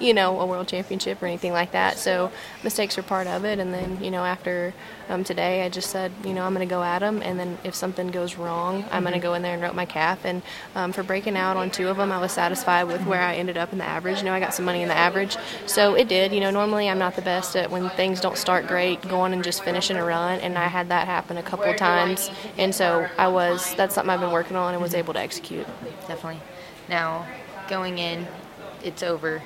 you 0.00 0.14
know, 0.14 0.40
a 0.40 0.46
world 0.46 0.68
championship 0.68 1.22
or 1.22 1.26
anything 1.26 1.52
like 1.52 1.72
that. 1.72 1.98
So 1.98 2.30
mistakes 2.62 2.98
are 2.98 3.02
part 3.02 3.26
of 3.26 3.44
it. 3.44 3.58
And 3.58 3.72
then, 3.72 4.02
you 4.02 4.10
know, 4.10 4.24
after 4.24 4.74
um, 5.08 5.24
today, 5.24 5.64
I 5.64 5.68
just 5.68 5.90
said, 5.90 6.12
you 6.24 6.32
know, 6.32 6.44
I'm 6.44 6.54
going 6.54 6.66
to 6.66 6.72
go 6.72 6.82
at 6.82 7.00
them. 7.00 7.22
And 7.22 7.38
then 7.38 7.58
if 7.64 7.74
something 7.74 8.08
goes 8.08 8.36
wrong, 8.36 8.84
I'm 8.90 9.02
going 9.02 9.14
to 9.14 9.20
go 9.20 9.34
in 9.34 9.42
there 9.42 9.54
and 9.54 9.62
rope 9.62 9.74
my 9.74 9.84
calf. 9.84 10.24
And 10.24 10.42
um, 10.74 10.92
for 10.92 11.02
breaking 11.02 11.36
out 11.36 11.56
on 11.56 11.70
two 11.70 11.88
of 11.88 11.96
them, 11.96 12.10
I 12.12 12.18
was 12.18 12.32
satisfied 12.32 12.84
with 12.84 13.04
where 13.06 13.20
I 13.20 13.34
ended 13.34 13.56
up 13.56 13.72
in 13.72 13.78
the 13.78 13.84
average. 13.84 14.18
You 14.18 14.24
know, 14.24 14.32
I 14.32 14.40
got 14.40 14.54
some 14.54 14.64
money 14.64 14.82
in 14.82 14.88
the 14.88 14.96
average. 14.96 15.36
So 15.66 15.94
it 15.94 16.08
did. 16.08 16.32
You 16.32 16.40
know, 16.40 16.50
normally 16.50 16.88
I'm 16.88 16.98
not 16.98 17.16
the 17.16 17.22
best 17.22 17.56
at 17.56 17.70
when 17.70 17.88
things 17.90 18.20
don't 18.20 18.38
start 18.38 18.66
great, 18.66 19.02
going 19.02 19.32
and 19.32 19.44
just 19.44 19.62
finishing 19.62 19.96
a 19.96 20.04
run. 20.04 20.40
And 20.40 20.58
I 20.58 20.66
had 20.66 20.88
that 20.88 21.06
happen 21.06 21.36
a 21.36 21.42
couple 21.42 21.66
of 21.66 21.76
times. 21.76 22.30
And 22.58 22.74
so 22.74 23.08
I 23.18 23.28
was, 23.28 23.74
that's 23.74 23.94
something 23.94 24.10
I've 24.10 24.20
been 24.20 24.32
working 24.32 24.56
on 24.56 24.74
and 24.74 24.82
was 24.82 24.94
able 24.94 25.14
to 25.14 25.20
execute. 25.20 25.66
Definitely. 26.08 26.40
Now, 26.88 27.26
going 27.68 27.98
in, 27.98 28.26
it's 28.82 29.02
over 29.02 29.42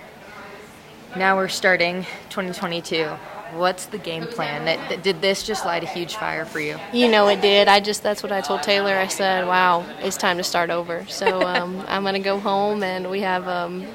now 1.17 1.37
we're 1.37 1.49
starting 1.49 2.03
2022 2.31 3.09
what's 3.53 3.87
the 3.87 3.99
game 3.99 4.27
plan? 4.27 5.01
Did 5.03 5.21
this 5.21 5.43
just 5.43 5.65
light 5.65 5.83
a 5.83 5.87
huge 5.87 6.17
fire 6.17 6.45
for 6.45 6.61
you? 6.61 6.79
You 6.93 7.09
know 7.09 7.29
it 7.29 7.41
did. 7.41 7.69
I 7.69 7.81
just 7.81 8.03
that's 8.03 8.23
what 8.23 8.33
i 8.33 8.41
told 8.41 8.63
taylor. 8.63 8.95
I 8.95 9.07
said 9.07 9.47
wow 9.47 9.87
it's 10.01 10.17
time 10.17 10.37
to 10.39 10.45
start 10.45 10.71
over. 10.71 11.07
So 11.09 11.43
um, 11.43 11.85
i'm 11.89 12.03
going 12.03 12.15
to 12.15 12.21
go 12.21 12.39
home 12.39 12.83
and 12.83 13.11
we 13.11 13.21
have 13.21 13.49
um, 13.49 13.87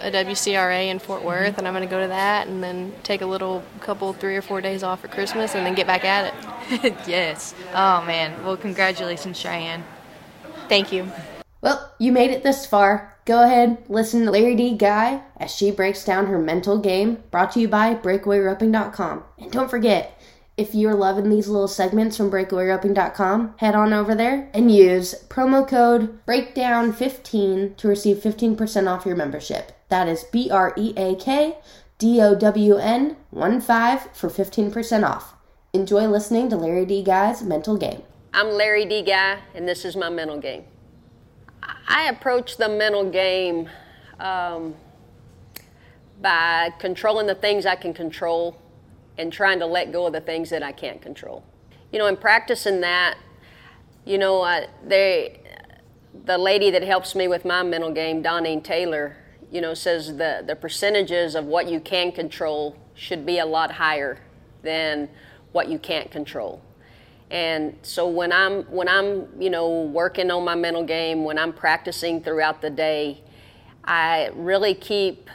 a 0.00 0.10
wcra 0.10 0.88
in 0.88 0.98
fort 0.98 1.22
worth 1.22 1.58
and 1.58 1.68
i'm 1.68 1.74
going 1.74 1.86
to 1.86 1.90
go 1.90 2.00
to 2.00 2.08
that 2.08 2.48
and 2.48 2.62
then 2.62 2.90
take 3.02 3.20
a 3.20 3.26
little 3.26 3.62
couple 3.80 4.10
three 4.14 4.34
or 4.34 4.40
four 4.40 4.62
days 4.62 4.82
off 4.82 5.00
for 5.00 5.08
christmas 5.08 5.54
and 5.54 5.66
then 5.66 5.74
get 5.74 5.86
back 5.86 6.04
at 6.04 6.32
it. 6.32 6.94
Yes. 7.06 7.54
Oh 7.74 8.02
man. 8.04 8.44
Well 8.44 8.56
congratulations 8.56 9.38
cheyanne. 9.38 9.82
Thank 10.68 10.92
you. 10.92 11.10
Well 11.60 11.92
you 11.98 12.12
made 12.12 12.30
it 12.30 12.42
this 12.42 12.64
far 12.64 13.16
Go 13.30 13.44
ahead, 13.44 13.78
listen 13.88 14.24
to 14.24 14.32
Lari 14.32 14.56
Dee 14.56 14.76
Guy 14.76 15.22
as 15.36 15.54
she 15.54 15.70
breaks 15.70 16.04
down 16.04 16.26
her 16.26 16.36
mental 16.36 16.78
game, 16.78 17.22
brought 17.30 17.52
to 17.52 17.60
you 17.60 17.68
by 17.68 17.94
BreakawayRoping.com. 17.94 19.22
And 19.38 19.52
don't 19.52 19.70
forget, 19.70 20.20
if 20.56 20.74
you're 20.74 20.96
loving 20.96 21.30
these 21.30 21.46
little 21.46 21.68
segments 21.68 22.16
from 22.16 22.28
BreakawayRoping.com, 22.28 23.54
head 23.58 23.76
on 23.76 23.92
over 23.92 24.16
there 24.16 24.50
and 24.52 24.74
use 24.74 25.14
promo 25.28 25.64
code 25.64 26.18
BREAKDOWN15 26.26 27.76
to 27.76 27.86
receive 27.86 28.16
15% 28.16 28.90
off 28.90 29.06
your 29.06 29.14
membership. 29.14 29.78
That 29.90 30.08
is 30.08 30.24
B 30.24 30.50
R 30.50 30.74
E 30.76 30.92
A 30.96 31.14
K 31.14 31.56
D 31.98 32.20
O 32.20 32.34
W 32.34 32.78
N 32.78 33.16
1 33.30 33.60
5 33.60 34.08
for 34.12 34.28
15% 34.28 35.08
off. 35.08 35.34
Enjoy 35.72 36.08
listening 36.08 36.50
to 36.50 36.56
Lari 36.56 36.84
Dee 36.84 37.04
Guy's 37.04 37.44
mental 37.44 37.76
game. 37.76 38.02
I'm 38.34 38.50
Lari 38.50 38.86
Dee 38.86 39.02
Guy, 39.02 39.38
and 39.54 39.68
this 39.68 39.84
is 39.84 39.94
my 39.94 40.10
mental 40.10 40.40
game. 40.40 40.64
I 41.92 42.04
approach 42.04 42.56
the 42.56 42.68
mental 42.68 43.10
game 43.10 43.68
um, 44.20 44.76
by 46.22 46.70
controlling 46.78 47.26
the 47.26 47.34
things 47.34 47.66
I 47.66 47.74
can 47.74 47.92
control 47.92 48.56
and 49.18 49.32
trying 49.32 49.58
to 49.58 49.66
let 49.66 49.90
go 49.90 50.06
of 50.06 50.12
the 50.12 50.20
things 50.20 50.50
that 50.50 50.62
I 50.62 50.70
can't 50.70 51.02
control. 51.02 51.42
You 51.92 51.98
know, 51.98 52.06
in 52.06 52.16
practicing 52.16 52.80
that, 52.82 53.18
you 54.04 54.18
know, 54.18 54.40
uh, 54.42 54.68
they, 54.86 55.40
the 56.26 56.38
lady 56.38 56.70
that 56.70 56.84
helps 56.84 57.16
me 57.16 57.26
with 57.26 57.44
my 57.44 57.64
mental 57.64 57.90
game, 57.90 58.22
Donnie 58.22 58.60
Taylor, 58.60 59.16
you 59.50 59.60
know, 59.60 59.74
says 59.74 60.16
the, 60.16 60.44
the 60.46 60.54
percentages 60.54 61.34
of 61.34 61.46
what 61.46 61.66
you 61.66 61.80
can 61.80 62.12
control 62.12 62.76
should 62.94 63.26
be 63.26 63.40
a 63.40 63.46
lot 63.46 63.72
higher 63.72 64.20
than 64.62 65.08
what 65.50 65.68
you 65.68 65.78
can't 65.80 66.08
control. 66.12 66.62
And 67.30 67.76
so 67.82 68.08
when 68.08 68.32
I'm 68.32 68.64
when 68.64 68.88
I'm 68.88 69.28
you 69.40 69.50
know 69.50 69.82
working 69.82 70.30
on 70.30 70.44
my 70.44 70.56
mental 70.56 70.84
game, 70.84 71.22
when 71.24 71.38
I'm 71.38 71.52
practicing 71.52 72.22
throughout 72.22 72.60
the 72.60 72.70
day, 72.70 73.22
I 73.84 74.30
really 74.34 74.74
keep 74.74 75.30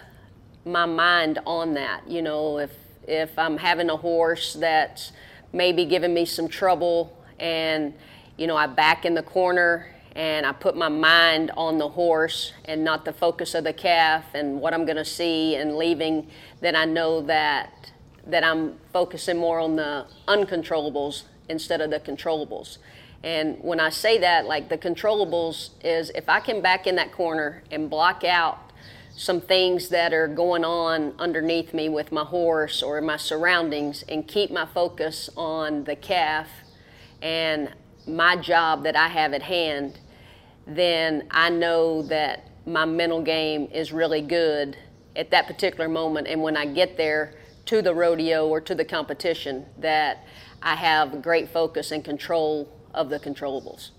my 0.66 0.86
mind 0.86 1.40
on 1.46 1.74
that. 1.76 2.08
You 2.08 2.22
know, 2.22 2.60
if 2.60 2.72
if 3.08 3.38
I'm 3.40 3.58
having 3.58 3.90
a 3.90 3.96
horse 3.96 4.54
that's 4.54 5.14
maybe 5.54 5.86
giving 5.86 6.14
me 6.14 6.26
some 6.26 6.50
trouble, 6.50 7.18
and 7.40 7.94
you 8.38 8.46
know 8.48 8.58
I 8.58 8.68
back 8.68 9.06
in 9.06 9.14
the 9.14 9.24
corner 9.24 9.88
and 10.16 10.46
I 10.46 10.54
put 10.54 10.78
my 10.78 10.90
mind 10.90 11.52
on 11.58 11.78
the 11.78 11.90
horse 11.90 12.54
and 12.66 12.84
not 12.84 13.04
the 13.04 13.12
focus 13.12 13.54
of 13.54 13.66
the 13.66 13.74
calf 13.74 14.24
and 14.34 14.62
what 14.62 14.74
I'm 14.74 14.86
going 14.86 14.96
to 14.96 15.06
see 15.06 15.56
and 15.56 15.76
leaving, 15.76 16.30
then 16.62 16.76
I 16.76 16.86
know 16.86 17.22
that 17.22 17.92
that 18.28 18.44
I'm 18.44 18.76
focusing 18.92 19.38
more 19.38 19.60
on 19.60 19.76
the 19.76 20.08
uncontrollables 20.28 21.24
instead 21.50 21.82
of 21.82 21.90
the 21.90 22.00
controllables. 22.00 22.78
And 23.24 23.58
when 23.62 23.80
I 23.80 23.90
say 23.90 24.20
that, 24.20 24.46
like 24.46 24.70
the 24.70 24.78
controllables 24.78 25.70
is 25.84 26.12
if 26.12 26.30
I 26.30 26.40
can 26.40 26.62
back 26.62 26.86
in 26.86 26.96
that 26.98 27.12
corner 27.12 27.64
and 27.72 27.90
block 27.90 28.24
out 28.24 28.60
some 29.18 29.40
things 29.40 29.90
that 29.90 30.14
are 30.14 30.28
going 30.28 30.66
on 30.66 31.14
underneath 31.18 31.74
me 31.74 31.88
with 31.88 32.12
my 32.12 32.24
horse 32.24 32.84
or 32.84 33.00
my 33.02 33.18
surroundings 33.18 34.04
and 34.10 34.28
keep 34.28 34.52
my 34.52 34.66
focus 34.66 35.30
on 35.38 35.86
the 35.86 35.96
calf 35.96 36.48
and 37.22 37.74
my 38.06 38.36
job 38.36 38.84
that 38.84 38.96
I 38.96 39.08
have 39.08 39.34
at 39.34 39.42
hand, 39.42 40.00
then 40.68 41.28
I 41.32 41.50
know 41.50 42.04
that 42.04 42.50
my 42.66 42.86
mental 42.86 43.22
game 43.22 43.70
is 43.72 43.92
really 43.92 44.22
good 44.22 44.78
at 45.16 45.32
that 45.32 45.48
particular 45.48 45.88
moment. 45.88 46.28
And 46.28 46.42
when 46.42 46.58
I 46.58 46.66
get 46.66 46.98
there 46.98 47.36
to 47.66 47.82
the 47.82 47.94
rodeo 47.96 48.48
or 48.48 48.60
to 48.62 48.76
the 48.76 48.86
competition, 48.86 49.66
that 49.80 50.26
I 50.66 50.74
have 50.74 51.22
great 51.22 51.50
focus 51.50 51.92
and 51.92 52.04
control 52.04 52.68
of 52.92 53.10
the 53.10 53.20
controllables. 53.20 53.92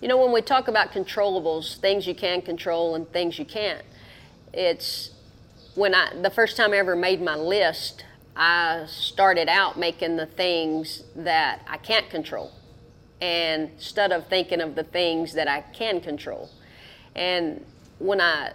You 0.00 0.08
know, 0.08 0.16
when 0.20 0.32
we 0.32 0.42
talk 0.42 0.66
about 0.66 0.90
controllables, 0.90 1.76
things 1.76 2.08
you 2.08 2.14
can 2.14 2.42
control 2.42 2.96
and 2.96 3.10
things 3.12 3.38
you 3.38 3.44
can't, 3.44 3.84
it's 4.52 5.10
when 5.76 5.94
I 5.94 6.12
the 6.20 6.30
first 6.30 6.56
time 6.56 6.72
I 6.72 6.78
ever 6.78 6.96
made 6.96 7.22
my 7.22 7.36
list, 7.36 8.04
I 8.34 8.86
started 8.88 9.48
out 9.48 9.78
making 9.78 10.16
the 10.16 10.26
things 10.26 11.04
that 11.14 11.60
I 11.68 11.76
can't 11.76 12.10
control, 12.10 12.50
and 13.20 13.70
instead 13.70 14.10
of 14.10 14.26
thinking 14.26 14.60
of 14.60 14.74
the 14.74 14.82
things 14.82 15.34
that 15.34 15.46
I 15.46 15.60
can 15.60 16.00
control. 16.00 16.50
And 17.14 17.64
when 18.00 18.20
I 18.20 18.54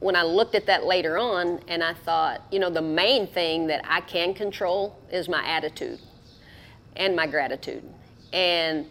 when 0.00 0.16
I 0.16 0.22
looked 0.22 0.54
at 0.54 0.64
that 0.66 0.86
later 0.86 1.18
on, 1.18 1.60
and 1.68 1.84
I 1.84 1.92
thought, 1.92 2.40
you 2.50 2.58
know, 2.58 2.70
the 2.70 2.82
main 2.82 3.26
thing 3.26 3.66
that 3.66 3.84
I 3.86 4.00
can 4.00 4.32
control 4.32 4.98
is 5.12 5.28
my 5.28 5.44
attitude 5.46 6.00
and 6.96 7.16
my 7.16 7.26
gratitude, 7.26 7.82
and 8.32 8.86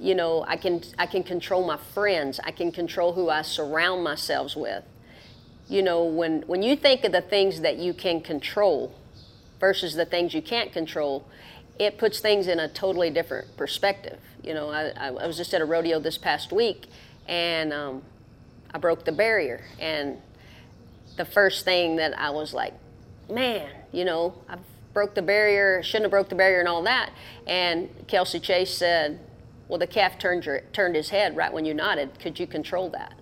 you 0.00 0.14
know, 0.14 0.44
I 0.46 0.56
can 0.56 0.82
I 0.98 1.06
can 1.06 1.22
control 1.22 1.66
my 1.66 1.76
friends. 1.76 2.40
I 2.44 2.50
can 2.50 2.70
control 2.70 3.14
who 3.14 3.28
I 3.28 3.42
surround 3.42 4.04
myself 4.04 4.56
with. 4.56 4.84
You 5.68 5.82
know, 5.82 6.04
when 6.04 6.42
when 6.42 6.62
you 6.62 6.76
think 6.76 7.04
of 7.04 7.12
the 7.12 7.20
things 7.20 7.60
that 7.60 7.78
you 7.78 7.92
can 7.92 8.20
control 8.20 8.94
versus 9.60 9.94
the 9.94 10.04
things 10.04 10.34
you 10.34 10.42
can't 10.42 10.72
control, 10.72 11.26
it 11.78 11.98
puts 11.98 12.20
things 12.20 12.46
in 12.46 12.60
a 12.60 12.68
totally 12.68 13.10
different 13.10 13.56
perspective. 13.56 14.18
You 14.42 14.54
know, 14.54 14.70
I, 14.70 14.90
I 14.90 15.26
was 15.26 15.36
just 15.36 15.52
at 15.52 15.60
a 15.60 15.64
rodeo 15.64 15.98
this 15.98 16.16
past 16.16 16.52
week, 16.52 16.86
and 17.26 17.72
um, 17.72 18.02
I 18.72 18.78
broke 18.78 19.04
the 19.04 19.12
barrier, 19.12 19.64
and 19.80 20.18
the 21.16 21.24
first 21.24 21.64
thing 21.64 21.96
that 21.96 22.16
I 22.18 22.30
was 22.30 22.54
like, 22.54 22.72
man, 23.28 23.68
you 23.92 24.04
know, 24.04 24.34
I 24.48 24.56
broke 24.98 25.14
the 25.14 25.22
barrier, 25.22 25.80
shouldn't 25.80 26.06
have 26.06 26.10
broke 26.10 26.28
the 26.28 26.34
barrier, 26.34 26.58
and 26.58 26.66
all 26.66 26.82
that. 26.82 27.12
And 27.46 27.88
Kelsie 28.08 28.42
Chace 28.42 28.76
said, 28.76 29.20
well, 29.68 29.78
the 29.78 29.86
calf 29.86 30.18
turned, 30.18 30.44
your, 30.44 30.62
turned 30.72 30.96
his 30.96 31.10
head 31.10 31.36
right 31.36 31.52
when 31.52 31.64
you 31.64 31.72
nodded. 31.72 32.18
Could 32.18 32.40
you 32.40 32.48
control 32.48 32.90
that? 32.90 33.14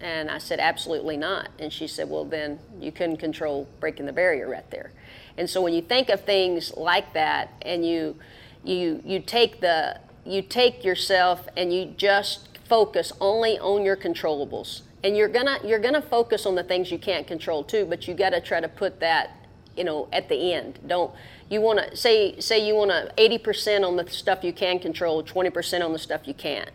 And 0.00 0.30
I 0.30 0.38
said, 0.38 0.58
Absolutely 0.58 1.18
not. 1.18 1.50
And 1.58 1.70
she 1.70 1.86
said, 1.86 2.08
Well, 2.08 2.24
then 2.24 2.60
you 2.80 2.92
couldn't 2.92 3.18
control 3.18 3.68
breaking 3.78 4.06
the 4.06 4.12
barrier 4.12 4.48
right 4.48 4.70
there. 4.70 4.92
And 5.36 5.50
so 5.50 5.60
when 5.60 5.74
you 5.74 5.82
think 5.82 6.08
of 6.08 6.24
things 6.24 6.72
like 6.76 7.12
that 7.12 7.52
and 7.60 7.84
you, 7.84 8.16
you, 8.64 9.02
you, 9.04 9.20
take, 9.20 9.60
the, 9.60 10.00
you 10.24 10.40
take 10.40 10.82
yourself 10.82 11.46
and 11.58 11.74
you 11.74 11.92
just 11.96 12.58
focus 12.64 13.12
only 13.20 13.58
on 13.58 13.84
your 13.84 13.96
controllables. 13.96 14.82
And 15.04 15.16
you're 15.16 15.28
gonna 15.28 15.58
you're 15.64 15.78
gonna 15.78 16.02
focus 16.02 16.44
on 16.46 16.56
the 16.56 16.64
things 16.64 16.90
you 16.90 16.98
can't 16.98 17.26
control 17.26 17.62
too, 17.62 17.84
but 17.84 18.08
you 18.08 18.14
got 18.14 18.30
to 18.30 18.40
try 18.40 18.60
to 18.60 18.68
put 18.68 18.98
that, 18.98 19.37
you 19.78 19.84
know, 19.84 20.08
at 20.12 20.28
the 20.28 20.52
end. 20.52 20.80
Don't 20.86 21.14
you 21.48 21.60
want 21.60 21.78
to 21.78 21.96
say 21.96 22.38
say 22.40 22.66
you 22.66 22.74
want 22.74 22.90
to 22.90 23.12
80% 23.16 23.86
on 23.86 23.96
the 23.96 24.08
stuff 24.10 24.44
you 24.44 24.52
can 24.52 24.78
control 24.78 25.22
20% 25.22 25.84
on 25.84 25.92
the 25.92 25.98
stuff 25.98 26.26
you 26.26 26.34
can't. 26.34 26.70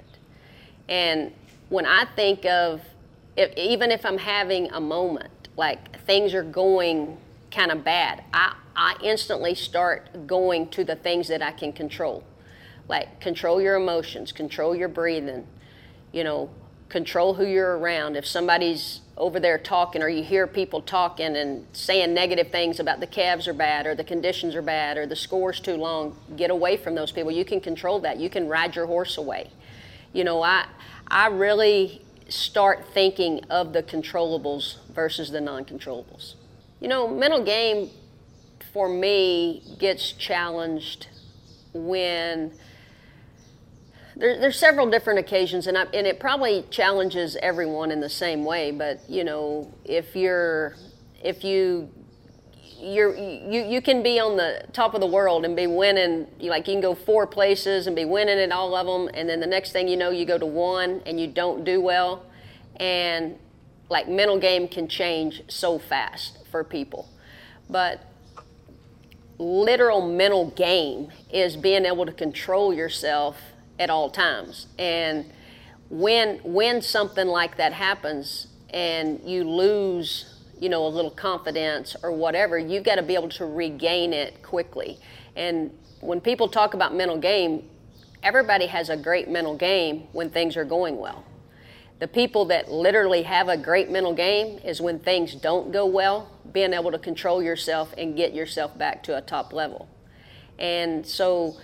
And 0.89 1.33
when 1.69 1.85
i 1.85 2.05
think 2.15 2.45
of 2.45 2.81
if, 3.35 3.55
even 3.57 3.89
if 3.89 4.05
i'm 4.05 4.17
having 4.17 4.69
a 4.71 4.79
moment 4.79 5.31
like 5.55 5.99
things 6.01 6.33
are 6.33 6.43
going 6.43 7.17
kind 7.51 7.71
of 7.71 7.83
bad 7.83 8.23
I, 8.33 8.55
I 8.75 8.97
instantly 9.01 9.55
start 9.55 10.27
going 10.27 10.67
to 10.69 10.83
the 10.83 10.95
things 10.95 11.27
that 11.29 11.41
i 11.41 11.51
can 11.51 11.73
control. 11.73 12.23
Like 12.89 13.21
control 13.21 13.61
your 13.61 13.75
emotions 13.75 14.31
control 14.31 14.75
your 14.75 14.89
breathing 14.89 15.47
you 16.11 16.23
know 16.23 16.49
control 16.93 17.33
who 17.33 17.45
you're 17.45 17.77
around. 17.77 18.15
If 18.15 18.25
somebody's 18.27 19.01
over 19.17 19.39
there 19.39 19.57
talking 19.57 20.01
or 20.01 20.09
you 20.09 20.23
hear 20.23 20.47
people 20.47 20.81
talking 20.81 21.35
and 21.35 21.65
saying 21.71 22.13
negative 22.13 22.49
things 22.51 22.79
about 22.79 22.99
the 22.99 23.07
calves 23.07 23.47
are 23.47 23.53
bad 23.53 23.85
or 23.85 23.93
the 23.93 24.03
conditions 24.03 24.55
are 24.55 24.61
bad 24.61 24.97
or 24.97 25.05
the 25.05 25.15
score's 25.15 25.59
too 25.59 25.75
long 25.75 26.17
get 26.35 26.49
away 26.49 26.75
from 26.77 26.95
those 26.95 27.11
people. 27.11 27.31
You 27.31 27.45
can 27.45 27.61
control 27.61 27.99
that. 27.99 28.17
You 28.17 28.29
can 28.29 28.47
ride 28.47 28.75
your 28.75 28.87
horse 28.87 29.17
away. 29.17 29.51
You 30.13 30.23
know 30.23 30.41
i 30.41 30.65
i 31.07 31.27
really 31.27 32.01
start 32.29 32.85
thinking 32.93 33.43
of 33.49 33.73
the 33.73 33.83
controllables 33.83 34.77
versus 34.93 35.31
the 35.31 35.41
non-controllables. 35.41 36.35
You 36.79 36.87
know 36.87 37.07
mental 37.07 37.43
game 37.43 37.89
for 38.73 38.89
me 38.89 39.61
gets 39.77 40.11
challenged 40.13 41.07
when 41.73 42.51
there, 44.15 44.39
there's 44.39 44.57
several 44.57 44.89
different 44.89 45.19
occasions, 45.19 45.67
and, 45.67 45.77
I, 45.77 45.83
and 45.93 46.07
it 46.07 46.19
probably 46.19 46.65
challenges 46.69 47.37
everyone 47.41 47.91
in 47.91 47.99
the 47.99 48.09
same 48.09 48.45
way. 48.45 48.71
But 48.71 49.01
you 49.09 49.23
know, 49.23 49.71
if 49.85 50.15
you're, 50.15 50.75
if 51.23 51.43
you, 51.43 51.89
you're, 52.79 53.15
you, 53.15 53.63
you 53.63 53.81
can 53.81 54.03
be 54.03 54.19
on 54.19 54.37
the 54.37 54.65
top 54.73 54.93
of 54.93 55.01
the 55.01 55.07
world 55.07 55.45
and 55.45 55.55
be 55.55 55.67
winning. 55.67 56.27
Like 56.39 56.67
you 56.67 56.73
can 56.75 56.81
go 56.81 56.95
four 56.95 57.25
places 57.25 57.87
and 57.87 57.95
be 57.95 58.05
winning 58.05 58.39
at 58.39 58.51
all 58.51 58.75
of 58.75 58.85
them, 58.85 59.13
and 59.13 59.27
then 59.29 59.39
the 59.39 59.47
next 59.47 59.71
thing 59.71 59.87
you 59.87 59.97
know, 59.97 60.09
you 60.09 60.25
go 60.25 60.37
to 60.37 60.45
one 60.45 61.01
and 61.05 61.19
you 61.19 61.27
don't 61.27 61.63
do 61.63 61.81
well, 61.81 62.25
and 62.77 63.37
like 63.89 64.07
mental 64.07 64.39
game 64.39 64.67
can 64.67 64.87
change 64.87 65.43
so 65.47 65.77
fast 65.77 66.39
for 66.49 66.63
people, 66.63 67.09
but 67.69 68.01
literal 69.37 70.07
mental 70.07 70.51
game 70.51 71.09
is 71.31 71.57
being 71.57 71.85
able 71.85 72.05
to 72.05 72.11
control 72.11 72.73
yourself 72.73 73.37
at 73.79 73.89
all 73.89 74.09
times. 74.09 74.67
And 74.77 75.31
when 75.89 76.37
when 76.39 76.81
something 76.81 77.27
like 77.27 77.57
that 77.57 77.73
happens 77.73 78.47
and 78.69 79.21
you 79.25 79.43
lose, 79.43 80.41
you 80.59 80.69
know, 80.69 80.85
a 80.85 80.89
little 80.89 81.11
confidence 81.11 81.95
or 82.01 82.11
whatever, 82.11 82.57
you've 82.57 82.83
got 82.83 82.95
to 82.95 83.03
be 83.03 83.13
able 83.15 83.29
to 83.29 83.45
regain 83.45 84.13
it 84.13 84.41
quickly. 84.41 84.97
And 85.35 85.71
when 85.99 86.19
people 86.19 86.47
talk 86.47 86.73
about 86.73 86.93
mental 86.95 87.17
game, 87.17 87.69
everybody 88.23 88.67
has 88.67 88.89
a 88.89 88.97
great 88.97 89.29
mental 89.29 89.55
game 89.55 90.07
when 90.11 90.29
things 90.29 90.57
are 90.57 90.65
going 90.65 90.97
well. 90.97 91.23
The 91.99 92.07
people 92.07 92.45
that 92.45 92.71
literally 92.71 93.23
have 93.23 93.47
a 93.47 93.55
great 93.55 93.89
mental 93.89 94.13
game 94.13 94.59
is 94.65 94.81
when 94.81 94.99
things 94.99 95.35
don't 95.35 95.71
go 95.71 95.85
well, 95.85 96.29
being 96.51 96.73
able 96.73 96.91
to 96.91 96.99
control 96.99 97.41
yourself 97.41 97.93
and 97.97 98.15
get 98.17 98.33
yourself 98.33 98.77
back 98.77 99.03
to 99.03 99.17
a 99.17 99.21
top 99.21 99.53
level. 99.53 99.87
And 100.59 101.05
so, 101.05 101.55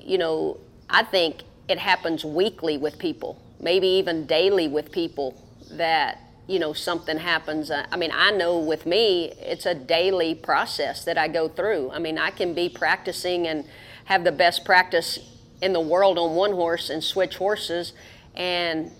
you 0.00 0.18
know, 0.18 0.58
I 0.88 1.02
think 1.02 1.42
it 1.68 1.78
happens 1.78 2.24
weekly 2.24 2.78
with 2.78 2.98
people, 2.98 3.40
maybe 3.60 3.88
even 3.88 4.26
daily 4.26 4.68
with 4.68 4.92
people 4.92 5.42
that 5.72 6.20
you 6.46 6.58
know 6.58 6.72
something 6.72 7.18
happens. 7.18 7.70
Uh, 7.70 7.86
i 7.90 7.96
mean 7.96 8.12
i 8.14 8.30
know 8.30 8.58
with 8.58 8.86
me 8.86 9.32
it's 9.40 9.66
a 9.66 9.74
daily 9.74 10.34
process 10.34 11.04
that 11.04 11.18
i 11.18 11.28
go 11.28 11.48
through. 11.48 11.90
I 11.90 11.98
mean 11.98 12.18
i 12.18 12.30
can 12.30 12.54
be 12.54 12.68
practicing 12.68 13.46
and 13.46 13.64
have 14.04 14.22
the 14.24 14.32
best 14.32 14.64
practice 14.64 15.18
in 15.60 15.72
the 15.72 15.80
world 15.80 16.18
on 16.18 16.36
one 16.36 16.52
horse 16.52 16.90
and 16.90 17.02
switch 17.02 17.36
horses 17.36 17.92
and 18.34 18.92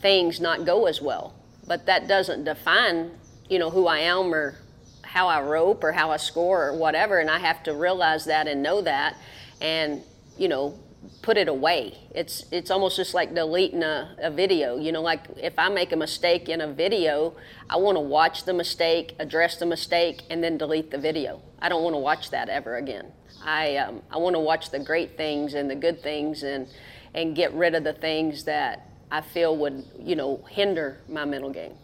things 0.00 0.40
not 0.40 0.64
go 0.64 0.86
as 0.86 1.02
well. 1.02 1.34
But 1.66 1.86
that 1.86 2.08
doesn't 2.08 2.44
define 2.44 3.10
you 3.50 3.58
know 3.58 3.70
who 3.70 3.86
i 3.86 3.98
am 3.98 4.34
or 4.34 4.56
how 5.02 5.28
i 5.28 5.40
rope 5.42 5.84
or 5.84 5.92
how 5.92 6.10
i 6.10 6.16
score 6.16 6.68
or 6.68 6.76
whatever 6.76 7.18
and 7.18 7.30
i 7.30 7.38
have 7.38 7.62
to 7.64 7.74
realize 7.74 8.24
that 8.24 8.48
and 8.48 8.62
know 8.62 8.80
that. 8.80 9.16
And 9.60 10.02
you 10.38 10.48
know 10.48 10.78
put 11.22 11.36
it 11.36 11.48
away. 11.48 11.98
It's 12.14 12.44
it's 12.50 12.70
almost 12.70 12.96
just 12.96 13.14
like 13.14 13.34
deleting 13.34 13.82
a, 13.82 14.16
a 14.18 14.30
video. 14.30 14.76
You 14.76 14.92
know, 14.92 15.02
like 15.02 15.24
if 15.36 15.58
I 15.58 15.68
make 15.68 15.92
a 15.92 15.96
mistake 15.96 16.48
in 16.48 16.60
a 16.60 16.72
video, 16.72 17.34
I 17.68 17.76
want 17.76 17.96
to 17.96 18.00
watch 18.00 18.44
the 18.44 18.52
mistake, 18.52 19.14
address 19.18 19.56
the 19.56 19.66
mistake, 19.66 20.22
and 20.30 20.42
then 20.42 20.58
delete 20.58 20.90
the 20.90 20.98
video. 20.98 21.40
I 21.60 21.68
don't 21.68 21.82
want 21.82 21.94
to 21.94 21.98
watch 21.98 22.30
that 22.30 22.48
ever 22.48 22.76
again. 22.76 23.12
I 23.44 23.76
um, 23.76 24.02
I 24.10 24.18
want 24.18 24.34
to 24.34 24.40
watch 24.40 24.70
the 24.70 24.78
great 24.78 25.16
things 25.16 25.54
and 25.54 25.70
the 25.70 25.74
good 25.74 26.02
things 26.02 26.42
and 26.42 26.68
and 27.14 27.34
get 27.34 27.52
rid 27.54 27.74
of 27.74 27.84
the 27.84 27.92
things 27.92 28.44
that 28.44 28.88
I 29.10 29.20
feel 29.20 29.56
would 29.56 29.84
you 29.98 30.16
know 30.16 30.44
hinder 30.50 31.00
my 31.08 31.24
mental 31.24 31.50
game. 31.50 31.74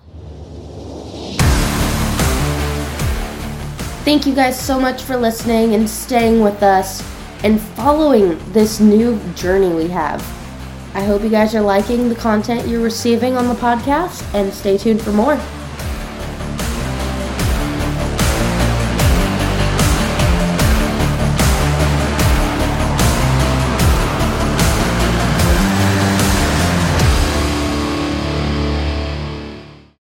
Thank 4.05 4.27
you 4.27 4.35
guys 4.35 4.59
so 4.59 4.81
much 4.81 5.03
for 5.03 5.17
listening 5.17 5.75
and 5.75 5.89
staying 5.89 6.41
with 6.41 6.63
us 6.63 7.03
and 7.43 7.61
following 7.61 8.39
this 8.53 8.81
new 8.81 9.19
journey 9.35 9.75
we 9.75 9.89
have. 9.89 10.21
I 10.95 11.03
hope 11.03 11.23
you 11.23 11.29
guys 11.29 11.55
are 11.55 11.61
liking 11.61 12.09
the 12.09 12.15
content 12.15 12.67
you're 12.67 12.83
receiving 12.83 13.37
on 13.37 13.49
the 13.49 13.55
podcast 13.55 14.23
and 14.35 14.53
stay 14.53 14.77
tuned 14.77 15.01
for 15.01 15.13
more. 15.13 15.41